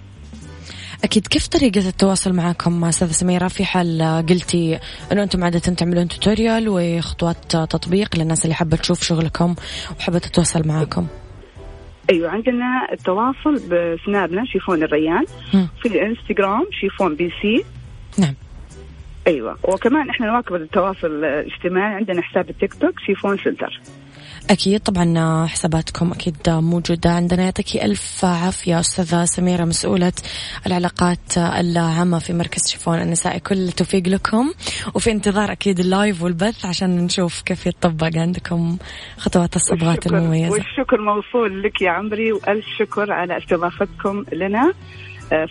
أكيد 1.04 1.28
كيف 1.28 1.48
طريقة 1.48 1.88
التواصل 1.88 2.34
معكم 2.34 2.84
أستاذة 2.84 3.12
سميرة 3.12 3.48
في 3.48 3.66
حال 3.66 4.24
قلتي 4.30 4.80
إنه 5.12 5.24
أنتم 5.24 5.44
عادة 5.44 5.60
تعملون 5.60 6.08
tutorial 6.08 6.66
وخطوات 6.70 7.52
تطبيق 7.52 8.18
للناس 8.18 8.44
اللي 8.44 8.56
حابة 8.56 8.78
تشوف 8.78 9.04
شغلكم 9.04 9.56
وحابة 10.00 10.20
تتواصل 10.20 10.68
معكم 10.68 11.08
أيوه 12.12 12.30
عندنا 12.30 12.88
التواصل 12.92 13.54
بسنابنا 13.54 14.46
شيفون 14.46 14.84
الريان. 14.84 15.26
م. 15.54 15.66
في 15.82 15.88
الإنستغرام 15.88 16.68
شيفون 16.72 17.16
بي 17.16 17.34
سي. 17.42 17.64
نعم. 18.20 18.34
أيوه 19.28 19.58
وكمان 19.64 20.10
إحنا 20.10 20.28
نواكب 20.28 20.56
التواصل 20.56 21.08
الاجتماعي 21.08 21.96
عندنا 21.96 22.22
حساب 22.22 22.50
التيك 22.50 22.74
توك 22.74 23.00
شيفون 23.00 23.38
center. 23.38 23.82
أكيد 24.50 24.80
طبعا 24.80 25.46
حساباتكم 25.48 26.12
أكيد 26.12 26.36
موجودة 26.48 27.12
عندنا. 27.12 27.44
يعطيك 27.44 27.76
ألف 27.76 28.26
عافية 28.26 28.80
أستاذة 28.80 29.26
سميرة 29.26 29.66
مسؤولة 29.66 30.14
العلاقات 30.66 31.38
العامة 31.38 32.20
في 32.20 32.34
مركز 32.34 32.62
شيفون 32.68 33.02
النسائي 33.02 33.40
كل 33.40 33.56
التوفيق 33.56 34.08
لكم. 34.08 34.54
وفي 34.94 35.12
انتظار 35.12 35.52
أكيد 35.52 35.80
ال 35.80 35.89
live 35.89 36.24
والبث 36.24 36.66
عشان 36.66 36.98
نشوف 36.98 37.42
كيف 37.42 37.66
يطبق 37.66 38.10
عندكم 38.16 38.78
خطوات 39.18 39.56
الصبغات 39.56 40.08
المميزة 40.08 40.52
والشكر 40.52 41.02
موصول 41.02 41.64
لك 41.64 41.82
يا 41.82 41.90
عمري 41.90 42.32
وألف 42.32 42.66
شكر 42.80 43.12
على 43.12 43.38
استضافتكم 43.38 44.26
لنا. 44.34 44.74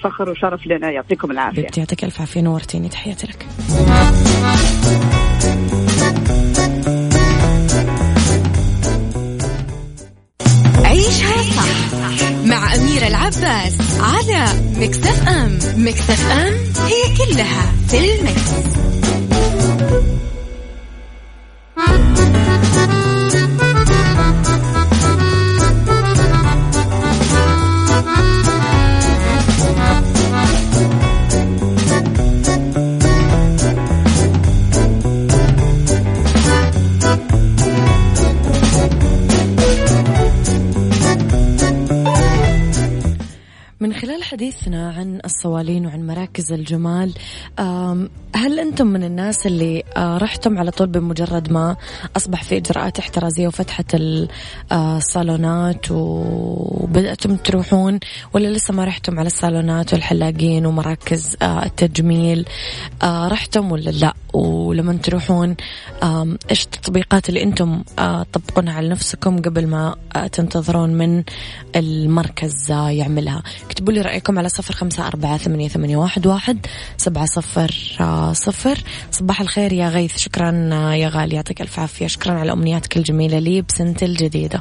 فخر 0.03 0.31
وشرف 0.31 0.67
لنا. 0.67 0.91
يعطيكم 0.91 1.31
العافية. 1.31 1.67
يعطيك 1.77 2.05
ألف 2.05 2.21
عافية. 2.21 2.41
نورتيني. 2.41 2.89
تحياتي 2.89 3.27
لك. 3.27 3.47
أميرة 13.01 13.09
العباس 13.09 13.77
على 14.01 14.45
مكتف 14.77 15.29
أم 15.29 15.59
مكتف 15.77 16.31
أم 16.31 16.55
هي 16.87 17.17
كلها 17.17 17.73
في 17.89 17.99
المكس. 17.99 18.51
الصوالين 45.41 45.87
وعن 45.87 46.07
مراكز 46.07 46.53
الجمال. 46.53 47.15
هل 48.37 48.61
أنتم 48.61 48.87
من 48.87 49.05
الناس 49.05 49.47
اللي 49.47 49.85
رحتم 49.99 50.59
على 50.59 50.71
طول 50.71 50.87
بمجرد 50.87 51.53
ما 51.53 51.77
أصبح 52.17 52.43
في 52.43 52.57
إجراءات 52.57 52.99
احترازية 52.99 53.49
وفتحت 53.49 53.97
الصالونات 54.73 55.87
وبدأتم 55.91 57.37
تروحون 57.37 58.01
ولا 58.33 58.49
لسه 58.49 58.75
ما 58.75 58.85
رحتم 58.85 59.19
على 59.19 59.27
الصالونات 59.27 59.93
والحلاقين 59.93 60.67
ومراكز 60.67 61.37
التجميل؟ 61.43 62.45
رحتم 63.05 63.73
ولا 63.73 63.91
لا؟ 63.91 64.15
ولما 64.33 64.93
تروحون 64.93 65.57
إيش 66.51 66.65
التطبيقات 66.65 67.29
اللي 67.29 67.43
أنتم 67.43 67.83
تطبقونها 68.33 68.75
على 68.75 68.89
نفسكم 68.89 69.43
قبل 69.43 69.67
ما 69.67 69.97
تنتظرون 70.33 70.91
من 70.91 71.23
المركز 71.77 72.71
يعملها؟ 72.71 73.43
اكتبوا 73.67 73.93
لي 73.93 74.01
رأيكم 74.01 74.39
على 74.39 74.49
صفر 74.49 74.75
خمسة 74.75 75.07
أربعة 75.07 75.37
ثمانية, 75.37 75.69
ثمانية 75.69 75.97
واحد, 75.97 76.27
واحد 76.27 76.67
سبعة 76.97 77.27
صفر 77.27 77.97
آه، 78.01 78.33
صفر. 78.33 78.79
صباح 79.11 79.41
الخير 79.41 79.73
يا 79.73 79.89
غيث 79.89 80.19
شكرا 80.19 80.71
آه، 80.73 80.95
يا 80.95 81.09
غالي 81.09 81.35
يعطيك 81.37 81.61
ألف 81.61 81.79
عافية. 81.79 82.07
شكرا 82.07 82.33
على 82.33 82.53
أمنياتك 82.53 82.97
الجميلة 82.97 83.39
لي 83.39 83.63
بسنتي 83.63 84.05
الجديدة. 84.05 84.61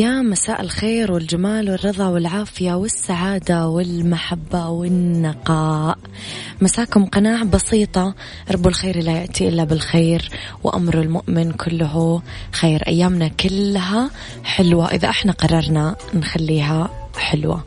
يا 0.00 0.22
مساء 0.22 0.60
الخير 0.60 1.12
والجمال 1.12 1.70
والرضا 1.70 2.08
والعافية 2.08 2.74
والسعادة 2.74 3.68
والمحبة 3.68 4.68
والنقاء. 4.68 5.98
مساكم 6.60 7.04
قناع 7.04 7.42
بسيطة 7.42 8.14
رب 8.50 8.66
الخير 8.66 9.02
لا 9.02 9.12
يأتي 9.12 9.48
إلا 9.48 9.64
بالخير 9.64 10.30
وأمر 10.64 11.00
المؤمن 11.00 11.52
كله 11.52 12.22
خير. 12.52 12.82
أيامنا 12.86 13.28
كلها 13.28 14.10
حلوة 14.44 14.86
إذا 14.86 15.08
إحنا 15.08 15.32
قررنا 15.32 15.96
نخليها 16.14 17.09
حلوة. 17.20 17.64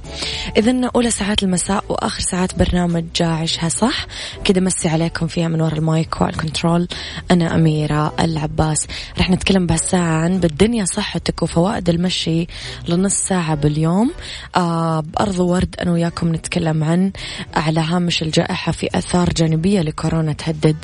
إذا 0.57 0.89
أولى 0.95 1.11
ساعات 1.11 1.43
المساء 1.43 1.83
وآخر 1.89 2.19
ساعات 2.19 2.59
برنامج 2.59 3.05
عيشها 3.21 3.69
صح؟ 3.69 4.05
كده 4.43 4.61
مسي 4.61 4.89
عليكم 4.89 5.27
فيها 5.27 5.47
من 5.47 5.61
وراء 5.61 5.77
المايك 5.77 6.21
والكنترول 6.21 6.87
أنا 7.31 7.55
أميرة 7.55 8.13
العباس. 8.19 8.87
رح 9.19 9.29
نتكلم 9.29 9.65
بهالساعة 9.65 10.23
عن 10.23 10.39
بالدنيا 10.39 10.85
صحتك 10.85 11.43
وفوائد 11.43 11.89
المشي 11.89 12.47
لنص 12.87 13.13
ساعة 13.13 13.55
باليوم. 13.55 14.11
آه 14.55 14.99
بأرض 14.99 15.39
ورد 15.39 15.75
أنا 15.81 15.91
وياكم 15.91 16.35
نتكلم 16.35 16.83
عن 16.83 17.11
على 17.55 17.79
هامش 17.79 18.23
الجائحة 18.23 18.71
في 18.71 18.89
أثار 18.95 19.29
جانبية 19.29 19.81
لكورونا 19.81 20.33
تهدد 20.33 20.77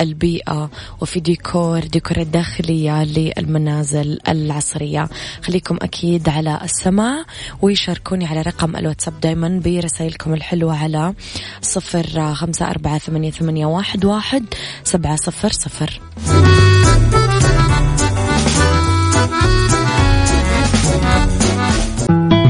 البيئة 0.00 0.70
وفي 1.00 1.20
ديكور 1.20 1.80
ديكور 1.80 2.16
الداخلية 2.16 3.04
للمنازل 3.04 4.18
العصرية. 4.28 5.08
خليكم 5.42 5.78
أكيد 5.82 6.28
على 6.28 6.60
السماع 6.62 7.24
ويشاركون 7.62 8.15
شاركوني 8.16 8.26
على 8.26 8.42
رقم 8.42 8.76
الواتساب 8.76 9.20
دايما 9.20 9.60
برسائلكم 9.64 10.34
الحلوة 10.34 10.76
على 10.78 11.14
صفر 11.62 12.34
خمسة 12.34 12.70
أربعة 12.70 12.98
ثمانية, 12.98 13.30
ثمانية 13.30 13.66
واحد, 13.66 14.04
واحد 14.04 14.44
سبعة 14.84 15.16
صفر 15.16 15.52
صفر. 15.52 16.00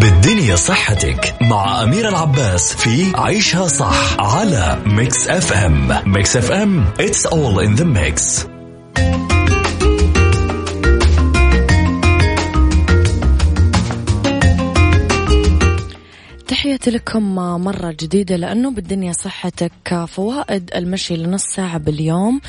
بالدنيا 0.00 0.56
صحتك 0.56 1.34
مع 1.40 1.82
أميرة 1.82 2.08
العباس 2.08 2.74
في 2.74 3.12
عيشها 3.14 3.66
صح 3.66 4.20
على 4.20 4.78
Mix 4.86 5.28
FM 5.28 5.88
Mix 6.06 6.36
FM 6.36 6.84
it's 7.00 7.26
all 7.26 7.58
in 7.66 7.80
the 7.80 7.84
mix. 7.84 8.55
تحياتي 16.66 16.90
لكم 16.90 17.34
مرة 17.34 17.96
جديدة 18.00 18.36
لأنه 18.36 18.70
بالدنيا 18.70 19.12
صحتك 19.12 20.04
فوائد 20.08 20.70
المشي 20.74 21.16
لنص 21.16 21.42
ساعة 21.42 21.78
باليوم 21.78 22.40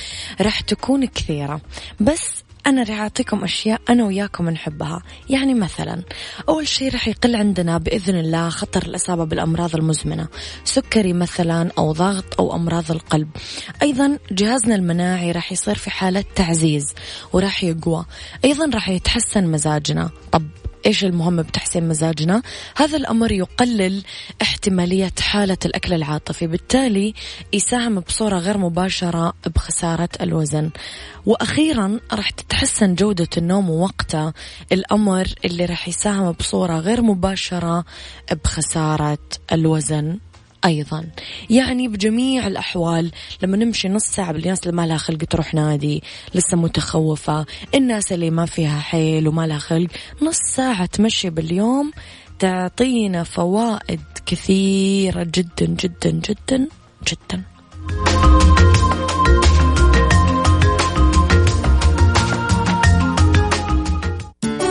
راح 0.42 0.62
تكون 0.62 1.06
كثيرة. 1.06 1.62
بس 2.00 2.44
أنا 2.68 2.84
راح 2.84 3.00
أعطيكم 3.00 3.44
أشياء 3.44 3.82
أنا 3.90 4.06
وياكم 4.06 4.50
نحبها. 4.50 5.04
يعني 5.30 5.54
مثلا 5.54 6.04
أول 6.50 6.68
شيء 6.68 6.92
راح 6.92 7.08
يقل 7.08 7.36
عندنا 7.36 7.78
بإذن 7.78 8.16
الله 8.20 8.50
خطر 8.50 8.84
الإصابة 8.84 9.24
بالأمراض 9.24 9.76
المزمنة 9.76 10.28
سكري 10.64 11.14
مثلا 11.14 11.72
أو 11.78 11.92
ضغط 11.92 12.40
أو 12.40 12.56
أمراض 12.56 12.92
القلب. 12.92 13.30
أيضا 13.82 14.20
جهازنا 14.32 14.76
المناعي 14.76 15.32
راح 15.32 15.52
يصير 15.52 15.76
في 15.76 15.90
حالة 15.90 16.24
تعزيز 16.36 16.94
وراح 17.34 17.64
يقوى. 17.64 18.06
أيضا 18.46 18.70
راح 18.74 18.90
يتحسن 18.90 19.48
مزاجنا. 19.48 20.10
طب 20.32 20.44
إيش 20.88 21.06
المهم 21.06 21.42
بتحسين 21.42 21.88
مزاجنا؟ 21.88 22.42
هذا 22.78 22.98
الأمر 22.98 23.32
يقلل 23.32 24.04
احتمالية 24.42 25.14
حالة 25.20 25.58
الأكل 25.66 25.94
العاطفي 25.94 26.48
بالتالي 26.48 27.14
يساهم 27.54 28.00
بصورة 28.00 28.38
غير 28.38 28.58
مباشرة 28.58 29.34
بخسارة 29.56 30.10
الوزن. 30.22 30.70
وأخيرا 31.26 32.00
راح 32.14 32.30
تتحسن 32.30 32.96
جودة 32.96 33.28
النوم 33.38 33.70
ووقته 33.70 34.34
الأمر 34.72 35.28
اللي 35.46 35.66
راح 35.66 35.88
يساهم 35.88 36.32
بصورة 36.32 36.80
غير 36.80 37.02
مباشرة 37.02 37.86
بخسارة 38.44 39.20
الوزن. 39.52 40.20
أيضا. 40.66 41.06
يعني 41.50 41.88
بجميع 41.88 42.48
الأحوال 42.48 43.12
لما 43.44 43.58
نمشي 43.58 43.90
نص 43.90 44.04
ساعة 44.04 44.32
بالناس 44.32 44.60
اللي 44.64 44.78
ما 44.78 44.88
لها 44.88 44.98
خلق 44.98 45.18
تروح 45.18 45.54
نادي 45.54 46.04
لسه 46.36 46.58
متخوفة 46.58 47.46
الناس 47.76 48.12
اللي 48.12 48.30
ما 48.30 48.46
فيها 48.46 48.80
حيل 48.80 49.28
وما 49.28 49.48
لها 49.48 49.58
خلق 49.58 49.90
نص 50.22 50.38
ساعة 50.56 50.86
تمشي 50.86 51.30
باليوم 51.30 51.92
تعطينا 52.40 53.24
فوائد 53.24 54.02
كثيرة 54.26 55.24
جدا 55.24 55.66
جدا 55.66 56.10
جدا 56.12 56.68
جدا. 57.08 57.44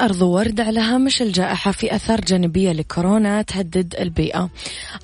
أرض 0.00 0.22
ورد 0.22 0.60
على 0.60 0.80
هامش 0.80 1.22
الجائحة 1.22 1.72
في 1.72 1.94
أثار 1.94 2.20
جانبية 2.20 2.72
لكورونا 2.72 3.42
تهدد 3.42 3.94
البيئة. 4.00 4.50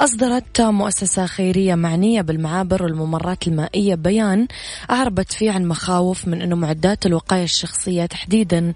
أصدرت 0.00 0.61
مؤسسة 0.61 1.26
خيرية 1.26 1.74
معنية 1.74 2.22
بالمعابر 2.22 2.82
والممرات 2.82 3.48
المائية 3.48 3.94
بيان 3.94 4.46
أعربت 4.90 5.32
فيه 5.32 5.50
عن 5.50 5.66
مخاوف 5.66 6.28
من 6.28 6.42
أنه 6.42 6.56
معدات 6.56 7.06
الوقاية 7.06 7.44
الشخصية 7.44 8.06
تحديدا 8.06 8.74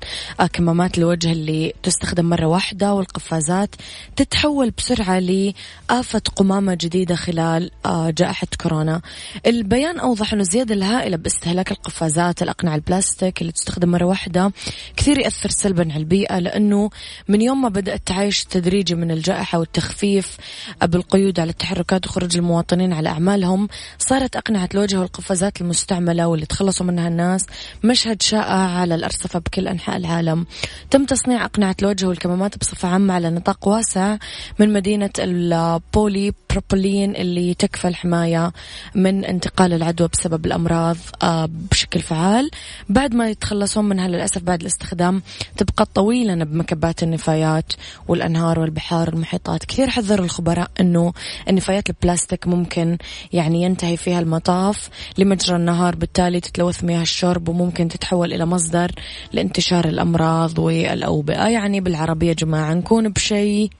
كمامات 0.52 0.98
الوجه 0.98 1.32
اللي 1.32 1.72
تستخدم 1.82 2.24
مرة 2.24 2.46
واحدة 2.46 2.94
والقفازات 2.94 3.74
تتحول 4.16 4.70
بسرعة 4.70 5.18
لآفة 5.18 6.22
قمامة 6.36 6.74
جديدة 6.80 7.14
خلال 7.14 7.70
آه، 7.86 8.10
جائحة 8.10 8.46
كورونا. 8.62 9.00
البيان 9.46 9.98
أوضح 9.98 10.32
أنه 10.32 10.42
الزيادة 10.42 10.74
الهائلة 10.74 11.16
باستهلاك 11.16 11.70
القفازات 11.70 12.42
الأقنعة 12.42 12.74
البلاستيك 12.74 13.40
اللي 13.40 13.52
تستخدم 13.52 13.88
مرة 13.88 14.04
واحدة 14.04 14.52
كثير 14.96 15.18
يأثر 15.18 15.50
سلبا 15.50 15.88
على 15.92 16.09
البيئة 16.10 16.38
لأنه 16.38 16.90
من 17.28 17.42
يوم 17.42 17.62
ما 17.62 17.68
بدأ 17.68 17.94
التعايش 17.94 18.42
التدريجي 18.42 18.94
من 18.94 19.10
الجائحة 19.10 19.58
والتخفيف 19.58 20.36
بالقيود 20.82 21.40
على 21.40 21.50
التحركات 21.50 22.06
وخروج 22.06 22.36
المواطنين 22.36 22.92
على 22.92 23.08
أعمالهم 23.08 23.68
صارت 23.98 24.36
أقنعة 24.36 24.68
الوجه 24.74 25.00
والقفازات 25.00 25.60
المستعملة 25.60 26.26
واللي 26.26 26.46
تخلصوا 26.46 26.86
منها 26.86 27.08
الناس 27.08 27.46
مشهد 27.84 28.22
شائع 28.22 28.54
على 28.54 28.94
الأرصفة 28.94 29.38
بكل 29.38 29.68
أنحاء 29.68 29.96
العالم. 29.96 30.46
تم 30.90 31.04
تصنيع 31.04 31.44
أقنعة 31.44 31.76
الوجه 31.82 32.06
والكمامات 32.06 32.58
بصفة 32.58 32.88
عامة 32.88 33.14
على 33.14 33.30
نطاق 33.30 33.68
واسع 33.68 34.16
من 34.58 34.72
مدينة 34.72 35.10
البولي 35.18 36.32
بروبولين 36.50 37.16
اللي 37.16 37.54
تكفى 37.54 37.88
الحماية 37.88 38.52
من 38.94 39.24
انتقال 39.24 39.72
العدوى 39.72 40.08
بسبب 40.08 40.46
الأمراض 40.46 40.96
آه، 41.22 41.48
بشكل 41.70 42.00
فعال. 42.00 42.50
بعد 42.88 43.14
ما 43.14 43.28
يتخلصون 43.30 43.84
منها 43.84 44.08
للأسف 44.08 44.42
بعد 44.42 44.60
الاستخدام 44.60 45.22
تبقى 45.56 45.86
طويلا 46.00 46.44
بمكبات 46.44 47.02
النفايات 47.02 47.72
والأنهار 48.08 48.60
والبحار 48.60 49.10
والمحيطات. 49.10 49.64
كثير 49.64 49.90
حذروا 49.90 50.24
الخبراء 50.24 50.70
أنه 50.80 51.12
النفايات 51.48 51.90
البلاستيك 51.90 52.46
ممكن 52.46 52.98
يعني 53.32 53.62
ينتهي 53.62 53.96
فيها 53.96 54.20
المطاف 54.20 54.88
لمجرى 55.18 55.56
النهار 55.56 55.96
بالتالي 55.96 56.40
تتلوث 56.40 56.84
مياه 56.84 57.02
الشرب 57.02 57.48
وممكن 57.48 57.88
تتحول 57.88 58.32
إلى 58.32 58.46
مصدر 58.46 58.92
لانتشار 59.32 59.88
الأمراض 59.88 60.58
والأوبئة. 60.58 61.48
يعني 61.48 61.80
بالعربية 61.80 62.32
جماعة 62.32 62.74
نكون 62.74 63.08
بشيء 63.08 63.70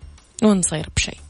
ونصير 0.43 0.89
بشيء. 0.97 1.30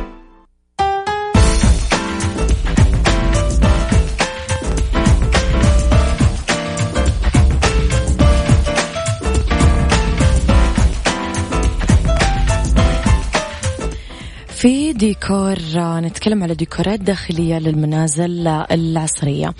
ديكور 15.01 15.55
نتكلم 15.77 16.43
على 16.43 16.55
ديكورات 16.55 16.99
داخلية 16.99 17.59
للمنازل 17.59 18.47
العصرية. 18.47 19.53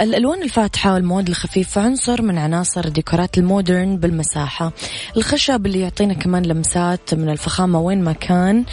الألوان 0.00 0.42
الفاتحة 0.42 0.94
والمواد 0.94 1.28
الخفيفة 1.28 1.82
عنصر 1.82 2.22
من 2.22 2.38
عناصر 2.38 2.84
الديكورات 2.84 3.38
ال 3.38 3.46
modern 3.46 3.96
بالمساحة. 3.96 4.72
الخشب 5.16 5.66
اللي 5.66 5.80
يعطينا 5.80 6.14
كمان 6.14 6.42
لمسات 6.42 7.14
من 7.14 7.28
الفخامة 7.28 7.80
وين 7.80 8.04
ما 8.04 8.12
كان. 8.12 8.64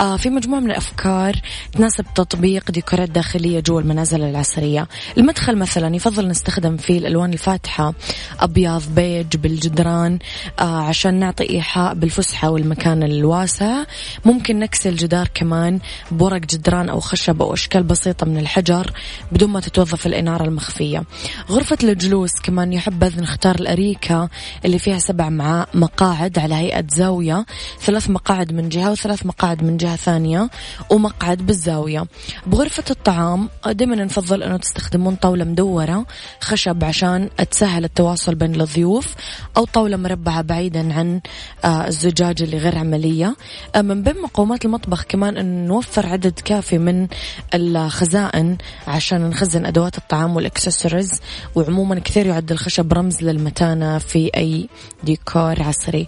آه، 0.00 0.16
في 0.16 0.30
مجموعة 0.30 0.60
من 0.60 0.70
الأفكار 0.70 1.40
تناسب 1.72 2.04
تطبيق 2.14 2.70
ديكورات 2.70 3.10
داخلية 3.10 3.60
جوا 3.60 3.80
المنازل 3.80 4.22
العصرية. 4.22 4.88
المدخل 5.18 5.56
مثلا 5.56 5.96
يفضل 5.96 6.28
نستخدم 6.28 6.76
فيه 6.76 6.98
الألوان 6.98 7.32
الفاتحة. 7.32 7.94
أبيض 8.40 8.82
بيج 8.94 9.36
بالجدران. 9.36 10.18
آه، 10.58 10.82
عشان 10.82 11.14
نعطي 11.14 11.50
إيحاء 11.50 11.94
بالفسحة 11.94 12.50
والمكان 12.50 13.02
الواسع. 13.02 13.84
ممكن 14.24 14.58
نكسي 14.58 14.88
الجدار 14.88 15.28
كمان. 15.34 15.61
بورق 16.10 16.40
جدران 16.40 16.88
أو 16.88 17.00
خشب 17.00 17.42
أو 17.42 17.54
أشكال 17.54 17.82
بسيطة 17.82 18.26
من 18.26 18.38
الحجر 18.38 18.92
بدون 19.32 19.50
ما 19.50 19.60
تتوظف 19.60 20.06
الإنارة 20.06 20.44
المخفية. 20.44 21.02
غرفة 21.50 21.78
الجلوس 21.82 22.32
كمان 22.42 22.72
يحبذ 22.72 23.20
نختار 23.20 23.54
الأريكة 23.54 24.28
اللي 24.64 24.78
فيها 24.78 24.98
سبع 24.98 25.28
مع 25.28 25.66
مقاعد 25.74 26.38
على 26.38 26.54
هيئة 26.54 26.84
زاوية. 26.88 27.46
ثلاث 27.80 28.10
مقاعد 28.10 28.52
من 28.52 28.68
جهة 28.68 28.90
وثلاث 28.90 29.26
مقاعد 29.26 29.62
من 29.62 29.76
جهة 29.76 29.96
ثانية 29.96 30.50
ومقعد 30.90 31.38
بالزاوية. 31.38 32.04
بغرفة 32.46 32.84
الطعام 32.90 33.48
دائما 33.66 33.96
نفضل 33.96 34.42
أنه 34.42 34.56
تستخدمون 34.56 35.14
طاولة 35.14 35.44
مدورة 35.44 36.06
خشب 36.40 36.84
عشان 36.84 37.28
تسهل 37.50 37.84
التواصل 37.84 38.34
بين 38.34 38.60
الضيوف 38.60 39.14
أو 39.56 39.64
طاولة 39.64 39.96
مربعة 39.96 40.42
بعيدا 40.42 40.94
عن 40.94 41.20
آه، 41.64 41.86
الزجاج 41.86 42.42
اللي 42.42 42.58
غير 42.58 42.78
عملية. 42.78 43.36
آه، 43.74 43.82
من 43.82 44.02
بين 44.02 44.22
مقومات 44.22 44.64
المطبخ 44.64 45.04
كمان 45.04 45.36
أن 45.36 45.51
نوفر 45.66 46.06
عدد 46.06 46.40
كافي 46.44 46.78
من 46.78 47.08
الخزائن 47.54 48.56
عشان 48.88 49.28
نخزن 49.30 49.66
أدوات 49.66 49.98
الطعام 49.98 50.36
والإكسسوارز 50.36 51.10
وعموما 51.54 51.98
كثير 51.98 52.26
يعد 52.26 52.52
الخشب 52.52 52.92
رمز 52.92 53.22
للمتانة 53.22 53.98
في 53.98 54.30
أي 54.36 54.68
ديكور 55.04 55.62
عصري. 55.62 56.06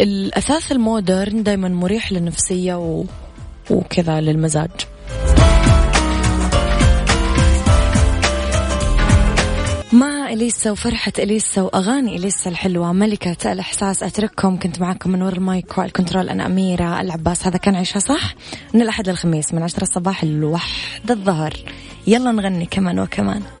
الأثاث 0.00 0.72
ال 0.72 0.82
modern 0.82 1.42
دايما 1.42 1.68
مريح 1.68 2.12
للنفسية 2.12 2.74
و... 2.74 3.04
وكذا 3.70 4.20
للمزاج. 4.20 4.70
إليسا 10.30 10.70
وفرحة 10.70 11.12
إليسا 11.18 11.62
وأغاني 11.62 12.16
إليسا 12.16 12.50
الحلوة. 12.50 12.92
ملكة 12.92 13.52
الإحساس 13.52 14.02
أترككم. 14.02 14.58
كنت 14.58 14.80
معكم 14.80 15.10
من 15.10 15.22
وراء 15.22 15.34
المايك 15.34 15.78
والكنترول 15.78 16.28
أنا 16.28 16.46
أميرة 16.46 17.00
العباس. 17.00 17.46
هذا 17.46 17.58
كان 17.58 17.74
عيشها 17.74 18.00
صح؟ 18.00 18.34
من 18.74 18.82
الأحد 18.82 19.08
للخميس 19.08 19.54
من 19.54 19.62
عشرة 19.62 19.82
الصباح 19.82 20.24
لواحد 20.24 21.10
الظهر. 21.10 21.56
يلا 22.06 22.32
نغني 22.32 22.66
كمان 22.66 22.98
وكمان. 22.98 23.42